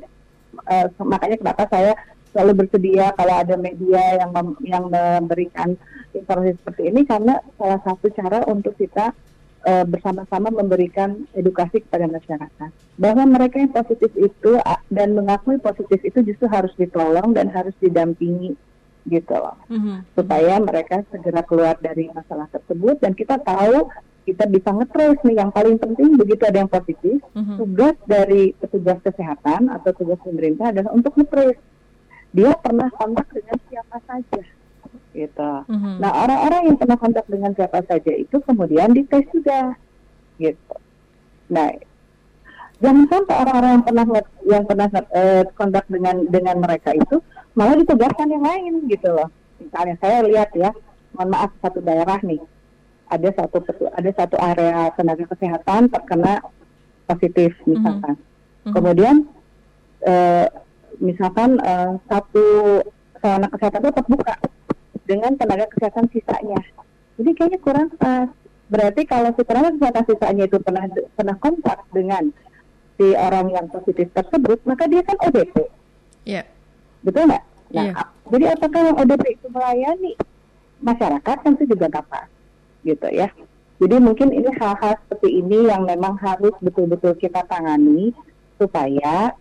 uh, 0.68 0.88
makanya 1.04 1.38
kenapa 1.40 1.64
saya 1.68 1.94
selalu 2.34 2.66
bersedia 2.66 3.14
kalau 3.14 3.36
ada 3.36 3.54
media 3.60 4.18
yang 4.18 4.34
mem 4.34 4.48
yang 4.66 4.84
memberikan 4.88 5.76
informasi 6.16 6.56
seperti 6.56 6.88
ini. 6.88 7.04
Karena 7.04 7.44
salah 7.60 7.80
satu 7.84 8.08
cara 8.16 8.48
untuk 8.48 8.80
kita 8.80 9.12
uh, 9.64 9.86
bersama-sama 9.88 10.52
memberikan 10.52 11.26
edukasi 11.34 11.82
kepada 11.84 12.08
masyarakat 12.08 12.70
bahwa 13.00 13.24
mereka 13.26 13.58
yang 13.60 13.74
positif 13.74 14.12
itu 14.16 14.52
dan 14.92 15.18
mengakui 15.18 15.58
positif 15.58 16.00
itu 16.04 16.20
justru 16.22 16.46
harus 16.52 16.72
ditolong 16.78 17.34
dan 17.34 17.50
harus 17.50 17.74
didampingi 17.80 18.54
gitu 19.08 19.36
loh 19.36 19.58
mm-hmm. 19.68 19.98
supaya 20.16 20.60
mereka 20.64 21.04
segera 21.12 21.44
keluar 21.44 21.76
dari 21.80 22.08
masalah 22.16 22.48
tersebut 22.52 23.04
dan 23.04 23.12
kita 23.12 23.36
tahu 23.44 23.92
kita 24.24 24.48
bisa 24.48 24.72
ngetrace 24.72 25.20
nih 25.28 25.44
yang 25.44 25.52
paling 25.52 25.76
penting 25.76 26.16
begitu 26.16 26.48
ada 26.48 26.64
yang 26.64 26.72
positif 26.72 27.20
mm-hmm. 27.36 27.58
tugas 27.60 27.96
dari 28.08 28.56
petugas 28.56 29.00
kesehatan 29.04 29.68
atau 29.68 29.92
tugas 29.92 30.20
pemerintah 30.24 30.72
adalah 30.72 30.96
untuk 30.96 31.12
ngetrace 31.20 31.60
dia 32.32 32.56
pernah 32.58 32.88
kontak 32.96 33.28
dengan 33.36 33.58
siapa 33.68 33.98
saja 34.08 34.42
gitu. 35.14 35.52
Mm-hmm. 35.70 36.02
Nah 36.02 36.12
orang-orang 36.26 36.62
yang 36.74 36.78
pernah 36.78 36.98
kontak 36.98 37.26
dengan 37.30 37.54
siapa 37.54 37.86
saja 37.86 38.12
itu 38.14 38.38
kemudian 38.44 38.92
dites 38.92 39.26
juga, 39.30 39.78
gitu. 40.42 40.76
Nah 41.54 41.70
jangan 42.82 43.06
sampai 43.08 43.36
orang-orang 43.38 43.72
yang 43.72 43.86
pernah 43.86 44.06
yang 44.44 44.64
pernah 44.68 44.88
uh, 44.92 45.44
kontak 45.56 45.86
dengan 45.88 46.26
dengan 46.28 46.60
mereka 46.60 46.92
itu 46.92 47.22
malah 47.54 47.78
ditugaskan 47.78 48.28
yang 48.34 48.44
lain 48.44 48.74
gitu 48.90 49.14
loh. 49.14 49.30
Misalnya 49.62 49.96
saya 50.02 50.18
lihat 50.26 50.50
ya, 50.58 50.74
mohon 51.16 51.30
maaf 51.32 51.54
satu 51.62 51.80
daerah 51.80 52.20
nih 52.26 52.42
ada 53.14 53.30
satu 53.38 53.62
ada 53.94 54.12
satu 54.18 54.36
area 54.42 54.90
tenaga 54.98 55.30
kesehatan 55.30 55.94
terkena 55.94 56.42
positif 57.06 57.54
misalkan. 57.70 58.18
Mm-hmm. 58.18 58.74
Kemudian 58.74 59.16
uh, 60.10 60.48
misalkan 60.98 61.62
uh, 61.62 62.02
satu 62.10 62.46
sarana 63.22 63.48
kesehatan 63.48 63.80
itu 63.80 63.90
tetap 63.94 64.06
buka 64.10 64.34
dengan 65.04 65.36
tenaga 65.36 65.70
kesehatan 65.72 66.08
sisanya. 66.12 66.62
Jadi 67.20 67.32
kayaknya 67.38 67.60
kurang 67.62 67.90
pas. 67.96 68.30
Berarti 68.72 69.06
kalau 69.06 69.30
si 69.36 69.44
tenaga 69.46 69.70
kesehatan 69.76 70.04
sisanya 70.10 70.44
itu 70.50 70.58
pernah 70.60 70.84
pernah 71.14 71.36
kontak 71.38 71.80
dengan 71.94 72.34
si 72.98 73.08
orang 73.18 73.50
yang 73.54 73.66
positif 73.70 74.10
tersebut, 74.14 74.62
maka 74.66 74.86
dia 74.86 75.02
kan 75.02 75.18
ODP. 75.20 75.56
Iya. 76.26 76.44
Yeah. 76.44 76.46
Betul 77.04 77.30
nggak? 77.30 77.44
Nah, 77.74 77.86
yeah. 77.90 78.08
jadi 78.30 78.46
apakah 78.56 78.82
yang 78.86 78.98
ODP 79.02 79.24
itu 79.34 79.48
melayani 79.50 80.14
masyarakat 80.84 81.38
tentu 81.42 81.64
juga 81.66 81.88
dapat, 81.90 82.28
gitu 82.86 83.08
ya. 83.10 83.28
Jadi 83.82 83.96
mungkin 84.00 84.30
ini 84.32 84.48
hal-hal 84.62 84.96
seperti 85.04 85.44
ini 85.44 85.68
yang 85.68 85.84
memang 85.84 86.16
harus 86.22 86.54
betul-betul 86.62 87.18
kita 87.20 87.44
tangani 87.50 88.14
supaya 88.62 89.34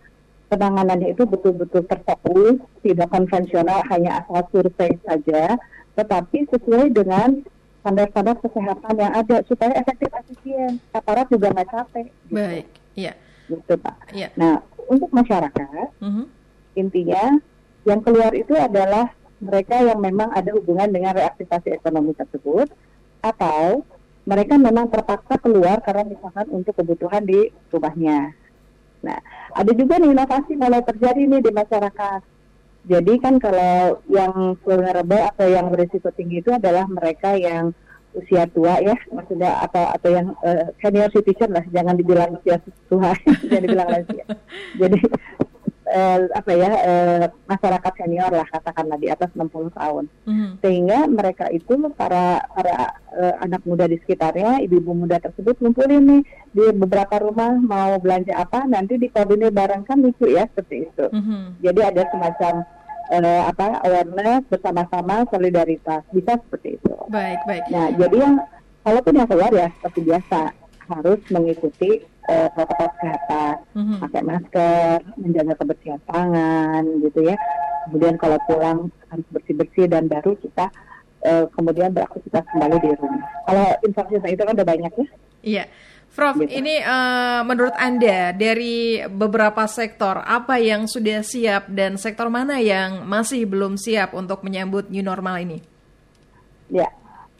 penanganannya 0.53 1.17
itu 1.17 1.25
betul-betul 1.25 1.81
terfokus, 1.89 2.61
tidak 2.85 3.09
konvensional 3.09 3.81
hanya 3.89 4.21
asal 4.21 4.45
survei 4.53 4.93
saja, 5.01 5.57
tetapi 5.97 6.45
sesuai 6.53 6.93
dengan 6.93 7.41
standar-standar 7.81 8.37
kesehatan 8.37 8.95
yang 9.01 9.13
ada 9.17 9.41
supaya 9.49 9.73
efektif 9.81 10.13
efisien. 10.13 10.77
Aparat 10.93 11.25
juga 11.33 11.49
nggak 11.49 11.69
capek. 11.73 12.07
Gitu. 12.29 12.37
Baik, 12.37 12.65
iya. 12.93 13.13
Gitu 13.49 13.73
pak. 13.81 13.95
Ya. 14.13 14.29
Nah 14.37 14.61
untuk 14.85 15.09
masyarakat, 15.09 15.89
mhm. 15.97 16.13
-huh. 16.13 16.25
intinya 16.77 17.41
yang 17.89 17.99
keluar 18.05 18.31
itu 18.37 18.53
adalah 18.53 19.09
mereka 19.41 19.81
yang 19.81 19.99
memang 19.99 20.31
ada 20.31 20.53
hubungan 20.55 20.87
dengan 20.87 21.17
reaktivasi 21.17 21.75
ekonomi 21.75 22.15
tersebut, 22.15 22.71
atau 23.19 23.81
mereka 24.23 24.55
memang 24.55 24.87
terpaksa 24.87 25.35
keluar 25.39 25.83
karena 25.83 26.07
misalkan 26.07 26.47
untuk 26.47 26.79
kebutuhan 26.79 27.27
di 27.27 27.51
rumahnya 27.71 28.31
Nah, 29.03 29.19
ada 29.53 29.71
juga 29.75 29.99
nih 29.99 30.15
inovasi 30.15 30.55
mulai 30.55 30.81
terjadi 30.81 31.21
nih 31.27 31.41
di 31.43 31.51
masyarakat. 31.51 32.21
Jadi 32.83 33.13
kan 33.23 33.39
kalau 33.39 34.03
yang 34.11 34.59
vulnerable 34.63 35.23
atau 35.23 35.47
yang 35.47 35.71
berisiko 35.71 36.11
tinggi 36.11 36.43
itu 36.43 36.51
adalah 36.51 36.83
mereka 36.87 37.35
yang 37.35 37.71
usia 38.13 38.45
tua 38.51 38.77
ya, 38.83 38.93
maksudnya 39.09 39.57
atau 39.63 39.89
atau 39.89 40.09
yang 40.11 40.27
uh, 40.45 40.69
senior 40.83 41.09
citizen 41.09 41.55
lah, 41.55 41.65
jangan 41.73 41.97
dibilang 41.97 42.37
usia 42.37 42.61
tua, 42.91 43.15
jangan 43.49 43.63
dibilang 43.63 43.89
lansia. 43.89 44.25
Jadi 44.77 44.99
eh, 45.93 46.19
apa 46.33 46.51
ya 46.57 46.71
eh, 46.81 47.25
masyarakat 47.45 47.93
senior 47.93 48.31
lah 48.33 48.47
katakanlah 48.49 48.97
di 48.97 49.07
atas 49.13 49.29
60 49.37 49.77
tahun. 49.77 50.05
Mm-hmm. 50.25 50.51
sehingga 50.63 50.99
mereka 51.05 51.45
itu 51.53 51.77
para 51.93 52.41
para 52.51 52.97
eh, 53.13 53.35
anak 53.45 53.61
muda 53.63 53.85
di 53.85 54.01
sekitarnya 54.01 54.65
ibu-ibu 54.65 55.05
muda 55.05 55.21
tersebut 55.21 55.61
ngumpulin 55.61 56.01
nih 56.01 56.21
di 56.55 56.65
beberapa 56.73 57.21
rumah 57.21 57.53
mau 57.61 58.01
belanja 58.01 58.33
apa 58.33 58.65
nanti 58.65 58.97
dikoordinir 58.97 59.53
bareng 59.53 59.85
kan 59.85 60.01
lucu 60.01 60.25
ya 60.33 60.49
seperti 60.49 60.89
itu. 60.89 61.05
Mm-hmm. 61.13 61.41
jadi 61.61 61.79
ada 61.93 62.03
semacam 62.09 62.53
eh, 63.13 63.43
apa 63.45 63.67
awareness 63.85 64.41
bersama-sama 64.49 65.29
solidaritas 65.29 66.01
bisa 66.09 66.41
seperti 66.41 66.81
itu. 66.81 66.93
Baik 67.13 67.39
baik. 67.45 67.63
Nah 67.69 67.93
jadi 67.93 68.15
yang 68.17 68.35
kalaupun 68.81 69.13
yang 69.15 69.27
keluar 69.29 69.51
ya 69.53 69.67
seperti 69.79 69.99
biasa 70.09 70.62
harus 70.89 71.19
mengikuti 71.31 72.03
uh, 72.27 72.47
protokol 72.51 72.89
kesehatan, 72.97 73.55
mm-hmm. 73.75 73.97
pakai 74.07 74.21
masker, 74.23 74.97
menjaga 75.19 75.53
kebersihan 75.59 76.01
tangan, 76.07 76.83
gitu 77.03 77.19
ya. 77.27 77.35
Kemudian 77.87 78.15
kalau 78.15 78.39
pulang 78.47 78.79
harus 79.11 79.27
bersih-bersih 79.31 79.91
dan 79.91 80.07
baru 80.07 80.35
kita 80.39 80.71
uh, 81.27 81.45
kemudian 81.51 81.91
beraktivitas 81.91 82.43
kembali 82.51 82.77
di 82.79 82.89
rumah. 82.95 83.23
Kalau 83.47 83.65
informasi 83.83 84.27
itu 84.31 84.43
kan 84.43 84.53
udah 84.55 84.67
banyak 84.67 84.91
ya. 84.95 85.07
Iya. 85.43 85.65
Prof, 86.13 86.37
gitu. 86.37 86.61
ini 86.61 86.77
uh, 86.77 87.41
menurut 87.41 87.73
Anda 87.73 88.37
dari 88.37 89.01
beberapa 89.09 89.65
sektor 89.65 90.21
apa 90.21 90.61
yang 90.61 90.85
sudah 90.85 91.25
siap 91.25 91.73
dan 91.73 91.97
sektor 91.97 92.29
mana 92.29 92.61
yang 92.61 93.01
masih 93.09 93.49
belum 93.49 93.81
siap 93.81 94.13
untuk 94.13 94.45
menyambut 94.45 94.93
new 94.93 95.01
normal 95.01 95.41
ini? 95.41 95.65
Ya, 96.69 96.85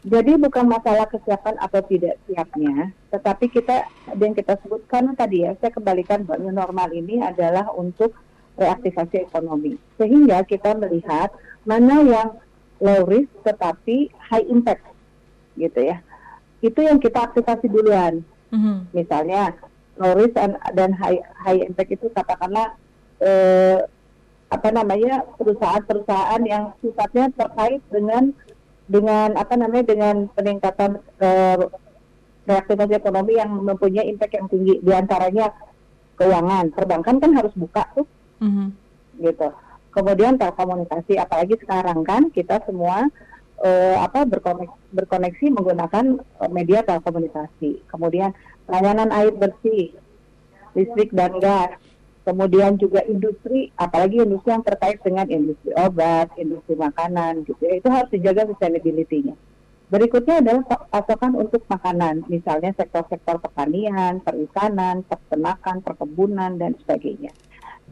jadi 0.04 0.36
bukan 0.36 0.68
masalah 0.68 1.08
kesiapan 1.08 1.56
atau 1.56 1.80
tidak 1.88 2.20
siapnya, 2.28 2.92
tetapi 3.08 3.48
kita 3.48 3.88
yang 4.20 4.36
kita 4.36 4.60
sebutkan 4.60 5.16
tadi 5.16 5.48
ya, 5.48 5.56
saya 5.56 5.72
kembalikan 5.72 6.28
bahwa 6.28 6.52
normal 6.52 6.92
ini 6.92 7.24
adalah 7.24 7.72
untuk 7.72 8.12
reaktivasi 8.60 9.24
ekonomi. 9.24 9.80
Sehingga 9.96 10.44
kita 10.44 10.76
melihat 10.76 11.32
mana 11.64 12.04
yang 12.04 12.28
low 12.84 13.00
risk 13.08 13.32
tetapi 13.48 14.12
high 14.28 14.44
impact 14.44 14.84
gitu 15.56 15.80
ya. 15.80 16.04
Itu 16.60 16.84
yang 16.84 17.00
kita 17.00 17.32
aktifasi 17.32 17.72
duluan. 17.72 18.20
Mm-hmm. 18.52 18.76
Misalnya 18.92 19.56
low 19.96 20.12
risk 20.20 20.36
dan, 20.36 20.60
dan 20.76 20.92
high 21.00 21.24
high 21.48 21.64
impact 21.64 21.96
itu 21.96 22.12
katakanlah 22.12 22.76
eh, 23.24 23.80
apa 24.52 24.68
namanya 24.68 25.24
perusahaan-perusahaan 25.40 26.42
yang 26.44 26.76
sifatnya 26.84 27.32
terkait 27.32 27.80
dengan 27.88 28.36
dengan 28.84 29.32
apa 29.40 29.54
namanya 29.56 29.84
dengan 29.88 30.28
peningkatan 30.32 31.00
eh, 31.20 31.64
reaktivitas 32.44 33.00
ekonomi 33.00 33.40
yang 33.40 33.50
mempunyai 33.64 34.04
impact 34.12 34.36
yang 34.36 34.48
tinggi 34.52 34.74
di 34.84 34.92
antaranya 34.92 35.48
keuangan 36.20 36.70
perbankan 36.76 37.16
kan 37.16 37.32
harus 37.32 37.56
buka 37.56 37.88
tuh 37.96 38.06
mm-hmm. 38.44 38.68
gitu 39.24 39.48
kemudian 39.96 40.36
telekomunikasi 40.36 41.16
apalagi 41.16 41.56
sekarang 41.64 42.04
kan 42.04 42.28
kita 42.28 42.60
semua 42.68 43.08
uh, 43.62 43.96
apa 44.02 44.26
berkoneksi, 44.26 44.76
berkoneksi 44.90 45.46
menggunakan 45.54 46.04
uh, 46.42 46.50
media 46.50 46.82
telekomunikasi. 46.82 47.84
Kemudian 47.86 48.34
layanan 48.66 49.12
air 49.14 49.30
bersih, 49.30 49.94
listrik 50.74 51.14
dan 51.14 51.38
gas. 51.38 51.76
Kemudian 52.24 52.80
juga 52.80 53.04
industri, 53.04 53.68
apalagi 53.76 54.24
industri 54.24 54.50
yang 54.56 54.64
terkait 54.64 54.98
dengan 55.04 55.28
industri 55.28 55.76
obat, 55.76 56.32
industri 56.40 56.72
makanan, 56.72 57.44
gitu 57.44 57.60
ya, 57.60 57.76
itu 57.76 57.88
harus 57.92 58.08
dijaga 58.08 58.48
sustainability-nya. 58.48 59.36
Berikutnya 59.92 60.40
adalah 60.40 60.64
pasokan 60.88 61.36
untuk 61.36 61.68
makanan, 61.68 62.24
misalnya 62.32 62.72
sektor-sektor 62.72 63.36
pertanian, 63.44 64.24
perikanan, 64.24 65.04
peternakan, 65.04 65.84
perkebunan, 65.84 66.56
dan 66.56 66.72
sebagainya. 66.80 67.36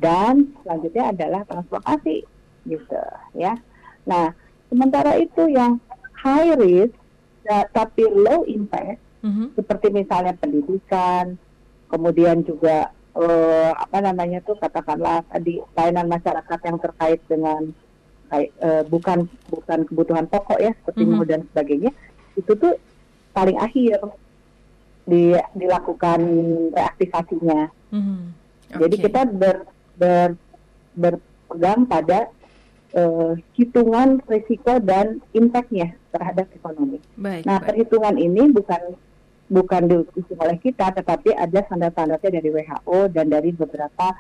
Dan 0.01 0.57
selanjutnya 0.65 1.13
adalah 1.13 1.45
transportasi, 1.45 2.25
gitu 2.65 3.05
ya. 3.37 3.61
Nah, 4.09 4.33
Sementara 4.73 5.21
itu 5.21 5.53
yang 5.53 5.77
high 6.17 6.57
risk 6.57 6.97
ya, 7.45 7.69
tapi 7.77 8.09
low 8.09 8.41
impact 8.49 8.97
mm-hmm. 9.21 9.53
seperti 9.53 9.93
misalnya 9.93 10.33
pendidikan, 10.33 11.37
kemudian 11.93 12.41
juga 12.41 12.89
uh, 13.17 13.73
apa 13.77 13.99
namanya 14.01 14.41
tuh 14.45 14.57
katakanlah 14.57 15.25
tadi 15.29 15.61
layanan 15.77 16.09
masyarakat 16.09 16.61
yang 16.65 16.79
terkait 16.81 17.21
dengan 17.29 17.73
kayak 18.33 18.51
uh, 18.65 18.83
bukan 18.89 19.29
bukan 19.53 19.79
kebutuhan 19.85 20.27
pokok 20.29 20.59
ya 20.61 20.73
seperti 20.73 21.05
mm-hmm. 21.05 21.29
dan 21.29 21.41
sebagainya 21.53 21.93
itu 22.33 22.53
tuh 22.57 22.75
paling 23.37 23.61
akhir 23.61 24.01
di, 25.05 25.37
dilakukan 25.57 26.21
reaktivasinya. 26.73 27.69
Mm-hmm. 27.93 28.21
Okay. 28.73 28.81
Jadi 28.89 28.97
kita 29.05 29.21
ber, 29.29 29.57
ber, 30.01 30.41
berpegang 30.97 31.85
pada 31.85 32.33
uh, 32.97 33.37
hitungan 33.57 34.25
risiko 34.25 34.81
dan 34.81 35.21
impactnya 35.37 35.93
terhadap 36.13 36.49
ekonomi. 36.57 37.01
Baik, 37.17 37.45
nah, 37.45 37.61
baik. 37.61 37.67
perhitungan 37.69 38.17
ini 38.17 38.43
bukan 38.53 38.97
bukan 39.53 39.85
diusul 39.85 40.37
oleh 40.41 40.57
kita, 40.57 40.97
tetapi 40.97 41.37
ada 41.37 41.61
standar-standarnya 41.69 42.41
dari 42.41 42.49
WHO 42.49 42.99
dan 43.13 43.29
dari 43.29 43.53
beberapa 43.53 44.17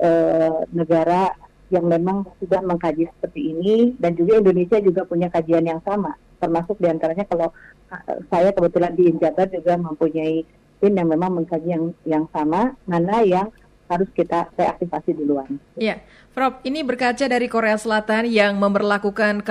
uh, 0.00 0.64
negara 0.72 1.36
yang 1.70 1.86
memang 1.86 2.26
sudah 2.42 2.64
mengkaji 2.64 3.06
seperti 3.14 3.54
ini 3.54 3.94
dan 4.00 4.18
juga 4.18 4.42
Indonesia 4.42 4.80
juga 4.82 5.06
punya 5.06 5.30
kajian 5.30 5.62
yang 5.62 5.78
sama 5.86 6.18
termasuk 6.40 6.80
di 6.80 6.88
antaranya 6.90 7.28
kalau 7.28 7.52
uh, 7.92 8.16
saya 8.32 8.50
kebetulan 8.50 8.96
di 8.96 9.12
Jabar 9.20 9.46
juga 9.52 9.76
mempunyai 9.76 10.42
tim 10.80 10.92
yang 10.96 11.08
memang 11.12 11.30
mengkaji 11.38 11.68
yang 11.68 11.84
yang 12.08 12.24
sama 12.32 12.74
mana 12.88 13.22
yang 13.22 13.52
harus 13.90 14.06
kita 14.14 14.46
reaktivasi 14.54 15.18
duluan. 15.18 15.58
Iya, 15.74 15.98
Prof, 16.30 16.62
ini 16.62 16.86
berkaca 16.86 17.26
dari 17.26 17.50
Korea 17.50 17.74
Selatan 17.74 18.22
yang 18.30 18.54
memperlakukan 18.54 19.42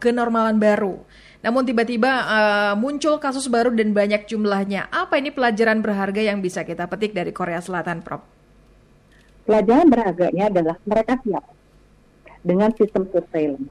kenormalan 0.00 0.56
baru. 0.56 1.04
Namun 1.42 1.66
tiba-tiba 1.66 2.10
uh, 2.22 2.74
muncul 2.78 3.18
kasus 3.18 3.50
baru 3.50 3.74
dan 3.74 3.90
banyak 3.90 4.30
jumlahnya. 4.30 4.86
Apa 4.94 5.18
ini 5.18 5.34
pelajaran 5.34 5.82
berharga 5.82 6.22
yang 6.22 6.38
bisa 6.38 6.62
kita 6.62 6.86
petik 6.86 7.12
dari 7.12 7.34
Korea 7.34 7.58
Selatan, 7.58 8.00
Prof? 8.06 8.22
Pelajaran 9.42 9.90
berharganya 9.90 10.46
adalah 10.46 10.76
mereka 10.86 11.18
siap 11.26 11.44
dengan 12.46 12.70
sistem 12.78 13.10
surveillance. 13.10 13.66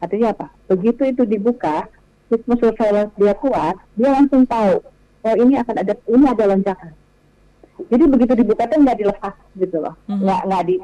Artinya 0.00 0.32
apa? 0.32 0.46
Begitu 0.72 1.12
itu 1.12 1.22
dibuka, 1.28 1.84
sistem 2.32 2.56
surveillance 2.56 3.12
dia 3.20 3.36
kuat, 3.36 3.76
dia 3.92 4.08
langsung 4.08 4.48
tahu, 4.48 4.80
oh 5.22 5.34
ini 5.38 5.54
akan 5.60 5.74
ada 5.78 5.94
ini 6.08 6.24
ada 6.26 6.44
lonjakan 6.48 6.92
jadi 7.88 8.04
begitu 8.06 8.32
dibuka 8.36 8.68
tuh 8.68 8.78
nggak 8.82 8.98
dilepas 9.00 9.34
gitu 9.56 9.76
loh 9.80 9.94
nggak 10.06 10.18
mm 10.18 10.26
-hmm. 10.26 10.46
nggak 10.48 10.62
di 10.68 10.76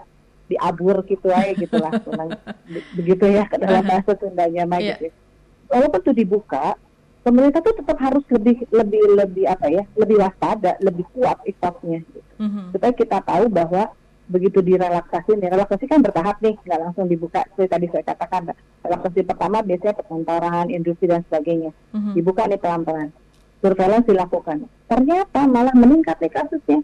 diabur 0.48 0.96
gitu 1.04 1.28
aja 1.28 1.52
gitu 1.52 1.76
lah 1.76 1.92
begitu 2.96 3.24
ya 3.28 3.44
ke 3.44 3.56
dalam 3.60 3.84
bahasa 3.84 4.16
Sundanya 4.16 4.64
mah 4.64 4.80
yeah. 4.80 4.96
gitu 4.96 5.12
walaupun 5.68 6.00
tuh 6.02 6.16
dibuka 6.16 6.74
pemerintah 7.22 7.60
tuh 7.60 7.76
tetap 7.76 7.98
harus 8.00 8.24
lebih 8.32 8.64
lebih 8.72 9.02
lebih 9.16 9.44
apa 9.48 9.66
ya 9.68 9.84
lebih 9.96 10.16
waspada 10.20 10.76
lebih 10.80 11.04
kuat 11.12 11.38
effortnya 11.44 12.00
gitu. 12.02 12.20
mm 12.40 12.48
-hmm. 12.48 12.64
supaya 12.72 12.92
kita 12.96 13.18
tahu 13.22 13.44
bahwa 13.52 13.92
begitu 14.28 14.60
direlaksasi 14.60 15.40
nih 15.40 15.48
relaksasi 15.48 15.84
kan 15.88 16.04
bertahap 16.04 16.36
nih 16.44 16.52
nggak 16.60 16.80
langsung 16.84 17.08
dibuka 17.08 17.48
seperti 17.52 17.68
tadi 17.72 17.86
saya 17.88 18.04
katakan 18.12 18.42
relaksasi 18.84 19.20
pertama 19.24 19.64
biasanya 19.64 19.94
perkantoran 19.96 20.66
industri 20.68 21.08
dan 21.08 21.24
sebagainya 21.28 21.72
mm 21.92 22.00
-hmm. 22.00 22.12
dibuka 22.12 22.44
nih 22.44 22.60
pelan-pelan 22.60 23.08
surveillance 23.62 24.06
dilakukan. 24.06 24.66
Ternyata 24.86 25.40
malah 25.50 25.74
meningkat 25.74 26.16
nih 26.22 26.32
kasusnya. 26.32 26.80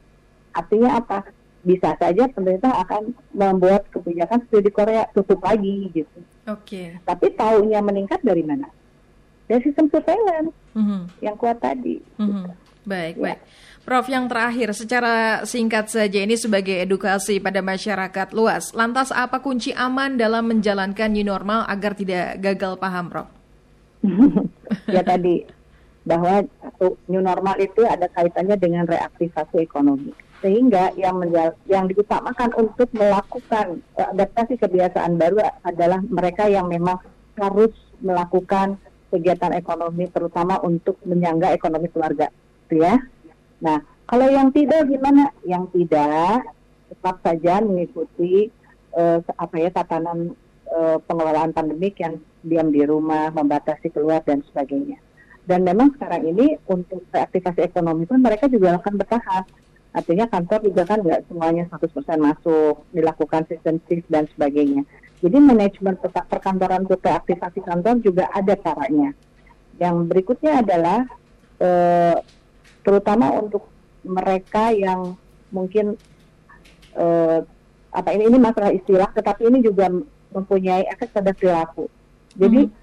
Artinya 0.54 0.98
apa? 1.02 1.18
Bisa 1.64 1.96
saja 1.96 2.28
pemerintah 2.28 2.70
akan 2.84 3.16
membuat 3.32 3.88
kebijakan 3.88 4.44
seperti 4.44 4.68
di 4.68 4.72
Korea 4.72 5.02
tutup 5.16 5.40
lagi 5.40 5.88
gitu. 5.96 6.18
Oke. 6.44 6.60
Okay. 6.64 6.86
Tapi 7.02 7.32
tahunya 7.32 7.80
meningkat 7.80 8.20
dari 8.20 8.44
mana? 8.44 8.68
Dari 9.48 9.60
sistem 9.64 9.88
surveillance 9.88 10.52
mm 10.76 10.84
-hmm. 10.84 11.00
yang 11.24 11.36
kuat 11.40 11.58
tadi. 11.60 12.00
Mm 12.20 12.24
-hmm. 12.24 12.28
gitu. 12.28 12.50
Baik, 12.84 13.16
ya. 13.16 13.22
baik. 13.24 13.40
Prof, 13.84 14.08
yang 14.08 14.28
terakhir, 14.28 14.72
secara 14.72 15.44
singkat 15.44 15.92
saja 15.92 16.20
ini 16.24 16.36
sebagai 16.40 16.72
edukasi 16.84 17.36
pada 17.36 17.60
masyarakat 17.60 18.32
luas. 18.32 18.72
Lantas 18.72 19.12
apa 19.12 19.40
kunci 19.44 19.76
aman 19.76 20.16
dalam 20.16 20.48
menjalankan 20.48 21.12
new 21.12 21.24
normal 21.24 21.68
agar 21.68 21.92
tidak 21.96 22.40
gagal 22.40 22.80
paham, 22.80 23.08
Prof? 23.12 23.28
ya 24.94 25.00
tadi 25.00 25.44
bahwa 26.04 26.44
new 27.08 27.24
normal 27.24 27.56
itu 27.56 27.80
ada 27.88 28.04
kaitannya 28.12 28.60
dengan 28.60 28.84
reaktivasi 28.84 29.64
ekonomi 29.64 30.12
sehingga 30.44 30.92
yang 31.00 31.16
menjal 31.16 31.56
yang 31.64 31.88
diutamakan 31.88 32.52
untuk 32.60 32.92
melakukan 32.92 33.80
adaptasi 33.96 34.60
kebiasaan 34.60 35.16
baru 35.16 35.40
adalah 35.64 36.04
mereka 36.04 36.44
yang 36.52 36.68
memang 36.68 37.00
harus 37.40 37.72
melakukan 38.04 38.76
kegiatan 39.08 39.56
ekonomi 39.56 40.04
terutama 40.12 40.60
untuk 40.60 41.00
menyangga 41.08 41.56
ekonomi 41.56 41.88
keluarga 41.88 42.28
gitu 42.68 42.84
ya. 42.84 43.00
Nah 43.64 43.80
kalau 44.04 44.28
yang 44.28 44.52
tidak 44.52 44.84
gimana? 44.84 45.32
Yang 45.48 45.64
tidak 45.80 46.44
tetap 46.92 47.16
saja 47.24 47.64
mengikuti 47.64 48.52
uh, 48.92 49.24
apa 49.40 49.56
ya 49.56 49.72
tatanan 49.72 50.36
uh, 50.68 51.00
pengelolaan 51.08 51.56
pandemik 51.56 52.04
yang 52.04 52.20
diam 52.44 52.68
di 52.68 52.84
rumah 52.84 53.32
membatasi 53.32 53.88
keluar 53.88 54.20
dan 54.20 54.44
sebagainya. 54.52 55.00
Dan 55.48 55.64
memang 55.64 55.96
sekarang 55.96 56.28
ini 56.28 56.60
untuk 56.68 57.00
reaktivasi 57.08 57.64
ekonomi 57.64 58.04
pun 58.04 58.20
mereka 58.20 58.44
juga 58.48 58.76
akan 58.76 58.94
bertahap. 59.00 59.48
Artinya 59.94 60.26
kantor 60.26 60.60
juga 60.66 60.82
kan 60.82 60.98
nggak 61.00 61.30
semuanya 61.30 61.64
100% 61.70 62.18
masuk, 62.18 62.82
dilakukan 62.90 63.46
sistem 63.46 63.78
shift 63.86 64.10
dan 64.10 64.26
sebagainya. 64.34 64.82
Jadi 65.22 65.36
manajemen 65.38 65.94
perkantoran 66.02 66.84
untuk 66.84 67.00
reaktivasi 67.00 67.62
kantor 67.62 68.02
juga 68.02 68.26
ada 68.34 68.58
caranya. 68.58 69.14
Yang 69.78 69.96
berikutnya 70.10 70.60
adalah 70.66 71.06
eh, 71.62 72.18
terutama 72.82 73.38
untuk 73.38 73.70
mereka 74.02 74.74
yang 74.74 75.14
mungkin 75.54 75.94
eh, 76.98 77.40
apa 77.94 78.10
ini 78.10 78.26
ini 78.34 78.38
masalah 78.42 78.74
istilah, 78.74 79.08
tetapi 79.14 79.46
ini 79.46 79.62
juga 79.62 79.86
mempunyai 80.34 80.90
efek 80.90 81.14
pada 81.14 81.30
perilaku. 81.30 81.86
Jadi 82.34 82.66
hmm 82.66 82.82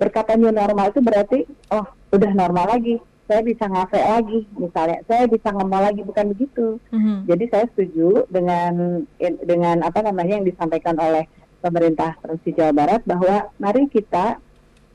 berkata 0.00 0.32
new 0.32 0.48
normal 0.48 0.88
itu 0.88 1.04
berarti 1.04 1.38
oh 1.76 1.84
udah 2.16 2.32
normal 2.32 2.72
lagi 2.72 2.96
saya 3.30 3.46
bisa 3.46 3.70
ngafe 3.70 4.02
lagi. 4.02 4.42
Misalnya 4.58 4.98
saya 5.06 5.30
bisa 5.30 5.54
ngemol 5.54 5.82
lagi 5.86 6.02
bukan 6.02 6.34
begitu. 6.34 6.82
Mm-hmm. 6.90 7.16
jadi 7.30 7.44
saya 7.46 7.64
setuju 7.70 8.26
dengan 8.26 9.06
dengan 9.46 9.86
apa 9.86 10.02
namanya 10.02 10.42
yang 10.42 10.46
disampaikan 10.50 10.98
oleh 10.98 11.30
pemerintah 11.62 12.18
provinsi 12.18 12.58
Jawa 12.58 12.74
Barat 12.74 13.06
bahwa 13.06 13.46
mari 13.62 13.86
kita 13.86 14.42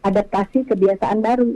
adaptasi 0.04 0.68
kebiasaan 0.68 1.24
baru 1.24 1.56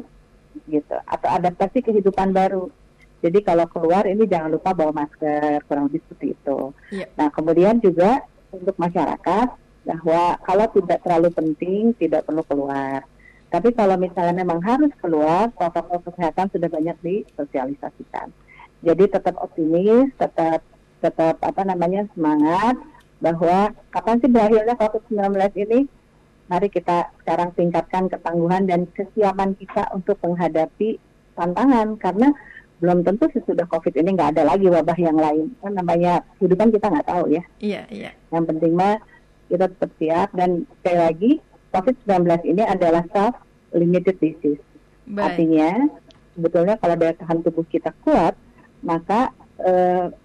gitu. 0.71 0.95
Atau 1.03 1.27
adaptasi 1.27 1.83
kehidupan 1.83 2.31
baru. 2.31 2.71
Jadi 3.19 3.43
kalau 3.43 3.67
keluar 3.67 4.07
ini 4.07 4.23
jangan 4.23 4.55
lupa 4.55 4.71
bawa 4.71 5.03
masker 5.03 5.67
kurang 5.67 5.91
lebih 5.91 5.99
seperti 6.07 6.39
itu. 6.39 6.71
Yeah. 6.95 7.11
nah 7.19 7.27
kemudian 7.27 7.83
juga 7.83 8.23
untuk 8.55 8.79
masyarakat 8.79 9.47
bahwa 9.83 10.23
kalau 10.47 10.65
tidak 10.71 10.99
terlalu 11.03 11.29
penting 11.35 11.83
tidak 11.99 12.23
perlu 12.23 12.47
keluar 12.47 13.03
tapi 13.49 13.73
kalau 13.73 13.97
misalnya 13.97 14.45
memang 14.45 14.61
harus 14.61 14.93
keluar, 15.01 15.49
protokol 15.57 16.05
kesehatan 16.05 16.53
sudah 16.53 16.69
banyak 16.69 16.97
disosialisasikan. 17.01 18.29
Jadi 18.85 19.03
tetap 19.09 19.35
optimis, 19.41 20.13
tetap 20.21 20.61
tetap 21.01 21.41
apa 21.41 21.61
namanya 21.65 22.05
semangat 22.13 22.77
bahwa 23.19 23.73
kapan 23.91 24.21
sih 24.21 24.31
berakhirnya 24.31 24.75
COVID-19 24.79 25.35
ini 25.67 25.79
mari 26.47 26.67
kita 26.71 27.11
sekarang 27.23 27.51
tingkatkan 27.57 28.07
ketangguhan 28.07 28.69
dan 28.69 28.87
kesiapan 28.93 29.53
kita 29.59 29.91
untuk 29.91 30.17
menghadapi 30.23 30.97
tantangan 31.35 31.95
karena 31.99 32.31
belum 32.79 33.03
tentu 33.03 33.27
sesudah 33.35 33.67
COVID 33.67 33.91
ini 33.99 34.15
nggak 34.15 34.39
ada 34.39 34.43
lagi 34.47 34.69
wabah 34.71 34.97
yang 34.97 35.17
lain. 35.19 35.51
Kan 35.59 35.73
namanya 35.75 36.23
kehidupan 36.39 36.71
kita 36.71 36.87
nggak 36.87 37.09
tahu 37.11 37.33
ya. 37.33 37.43
Iya, 37.59 37.81
iya. 37.91 38.11
Yang 38.31 38.55
penting 38.55 38.73
mah 38.77 39.01
kita 39.51 39.65
tetap 39.67 39.91
siap 39.97 40.29
dan 40.37 40.69
sekali 40.79 40.99
lagi 41.01 41.31
COVID-19 41.69 42.49
ini 42.49 42.63
adalah 42.65 43.05
self-limited 43.13 44.17
disease. 44.17 44.63
Baik. 45.09 45.25
Artinya 45.25 45.69
sebetulnya 46.37 46.75
kalau 46.77 46.95
daya 46.97 47.13
tahan 47.17 47.39
tubuh 47.41 47.65
kita 47.65 47.93
kuat, 48.05 48.33
maka 48.85 49.33
e, 49.59 49.71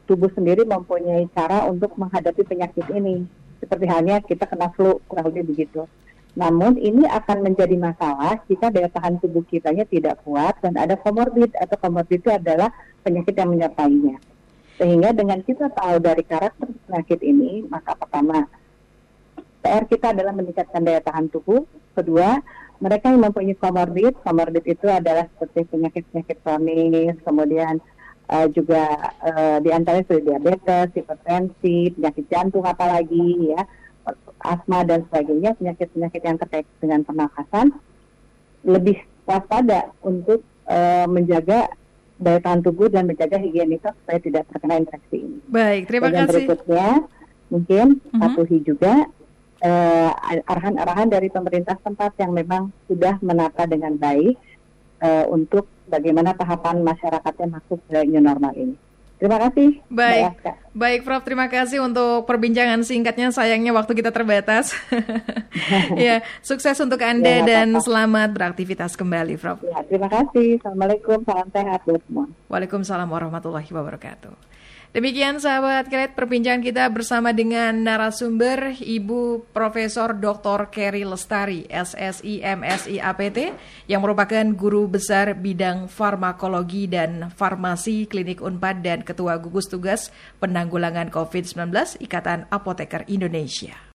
tubuh 0.08 0.30
sendiri 0.32 0.64
mempunyai 0.64 1.28
cara 1.32 1.68
untuk 1.68 1.96
menghadapi 1.96 2.44
penyakit 2.44 2.86
ini. 2.92 3.24
Seperti 3.60 3.84
halnya 3.88 4.20
kita 4.20 4.44
kena 4.44 4.72
flu, 4.76 5.00
kurang 5.08 5.32
lebih 5.32 5.52
begitu. 5.52 5.88
Namun 6.34 6.74
ini 6.82 7.06
akan 7.06 7.46
menjadi 7.46 7.78
masalah 7.78 8.42
jika 8.50 8.66
daya 8.68 8.90
tahan 8.90 9.22
tubuh 9.22 9.46
kitanya 9.46 9.86
tidak 9.86 10.18
kuat 10.26 10.58
dan 10.60 10.74
ada 10.74 10.98
komorbid 10.98 11.54
atau 11.54 11.78
komorbid 11.78 12.26
itu 12.26 12.30
adalah 12.30 12.74
penyakit 13.06 13.34
yang 13.38 13.54
menyertainya. 13.54 14.18
Sehingga 14.74 15.14
dengan 15.14 15.38
kita 15.46 15.70
tahu 15.70 16.02
dari 16.02 16.26
karakter 16.26 16.66
penyakit 16.90 17.22
ini, 17.22 17.62
maka 17.70 17.94
pertama 17.94 18.50
PR 19.64 19.88
kita 19.88 20.12
adalah 20.12 20.36
meningkatkan 20.36 20.84
daya 20.84 21.00
tahan 21.00 21.32
tubuh. 21.32 21.64
Kedua, 21.96 22.36
mereka 22.84 23.08
yang 23.08 23.24
mempunyai 23.24 23.56
komorbid, 23.56 24.12
komorbid 24.20 24.64
itu 24.68 24.84
adalah 24.92 25.24
seperti 25.32 25.72
penyakit-penyakit 25.72 26.36
kronis, 26.44 27.16
kemudian 27.24 27.80
uh, 28.28 28.44
juga 28.52 29.08
uh, 29.24 29.56
di 29.64 29.72
antaranya 29.72 30.04
seperti 30.04 30.28
diabetes, 30.28 30.86
hipertensi, 30.92 31.96
penyakit 31.96 32.24
jantung 32.28 32.68
apalagi 32.68 33.56
ya 33.56 33.64
asma 34.44 34.84
dan 34.84 35.08
sebagainya, 35.08 35.56
penyakit-penyakit 35.56 36.20
yang 36.20 36.36
terkait 36.36 36.68
dengan 36.76 37.00
pernafasan, 37.00 37.72
lebih 38.68 39.00
waspada 39.24 39.88
untuk 40.04 40.44
uh, 40.68 41.08
menjaga 41.08 41.72
daya 42.20 42.40
tahan 42.44 42.60
tubuh 42.60 42.92
dan 42.92 43.08
menjaga 43.08 43.40
higienitas 43.40 43.96
supaya 44.04 44.20
tidak 44.20 44.44
terkena 44.52 44.76
infeksi 44.76 45.24
ini. 45.24 45.40
Baik, 45.48 45.88
terima 45.88 46.12
dan 46.12 46.28
kasih. 46.28 46.28
berikutnya 46.28 46.88
mungkin 47.48 47.86
uh 47.96 48.04
mhm. 48.04 48.12
-huh. 48.12 48.20
patuhi 48.20 48.58
juga 48.60 48.94
arahan-arahan 50.44 51.08
dari 51.08 51.32
pemerintah 51.32 51.80
tempat 51.80 52.12
yang 52.20 52.36
memang 52.36 52.68
sudah 52.84 53.16
menata 53.24 53.64
dengan 53.64 53.96
baik 53.96 54.36
uh, 55.00 55.24
untuk 55.32 55.68
bagaimana 55.88 56.36
tahapan 56.36 56.84
masyarakatnya 56.84 57.60
masuk 57.60 57.80
ke 57.88 57.98
new 58.04 58.20
normal 58.20 58.52
ini. 58.56 58.76
Terima 59.14 59.40
kasih. 59.40 59.80
Baik, 59.88 60.42
baik 60.74 61.00
Prof. 61.06 61.22
Terima 61.22 61.46
kasih 61.46 61.80
untuk 61.80 62.26
perbincangan 62.28 62.82
singkatnya. 62.82 63.30
Sayangnya 63.32 63.72
waktu 63.72 63.94
kita 63.96 64.10
terbatas. 64.12 64.74
ya, 65.96 66.20
sukses 66.42 66.76
untuk 66.82 66.98
anda 67.00 67.40
ya, 67.40 67.46
dan 67.46 67.72
apa 67.72 67.80
-apa. 67.80 67.86
selamat 67.88 68.28
beraktivitas 68.34 68.92
kembali, 68.98 69.38
Prof. 69.38 69.62
Ya, 69.64 69.80
terima 69.86 70.10
kasih. 70.10 70.60
Assalamualaikum, 70.60 71.24
salam 71.24 71.48
sehat 71.54 71.80
buat 71.86 72.02
semua. 72.04 72.26
Waalaikumsalam 72.52 73.08
warahmatullahi 73.08 73.70
wabarakatuh. 73.70 74.34
Demikian 74.94 75.42
sahabat 75.42 75.90
kredit 75.90 76.14
perbincangan 76.14 76.62
kita 76.62 76.86
bersama 76.86 77.34
dengan 77.34 77.74
narasumber 77.82 78.78
Ibu 78.78 79.50
Profesor 79.50 80.14
Dr. 80.14 80.70
Kerry 80.70 81.02
Lestari, 81.02 81.66
SSI 81.66 82.38
MSI 82.38 83.02
APT, 83.02 83.58
yang 83.90 84.06
merupakan 84.06 84.46
guru 84.54 84.86
besar 84.86 85.34
bidang 85.34 85.90
farmakologi 85.90 86.86
dan 86.86 87.26
farmasi 87.34 88.06
klinik 88.06 88.38
Unpad 88.38 88.86
dan 88.86 89.02
Ketua 89.02 89.34
Gugus 89.42 89.66
Tugas 89.66 90.14
Penanggulangan 90.38 91.10
COVID-19 91.10 91.74
Ikatan 91.98 92.46
Apoteker 92.54 93.02
Indonesia. 93.10 93.74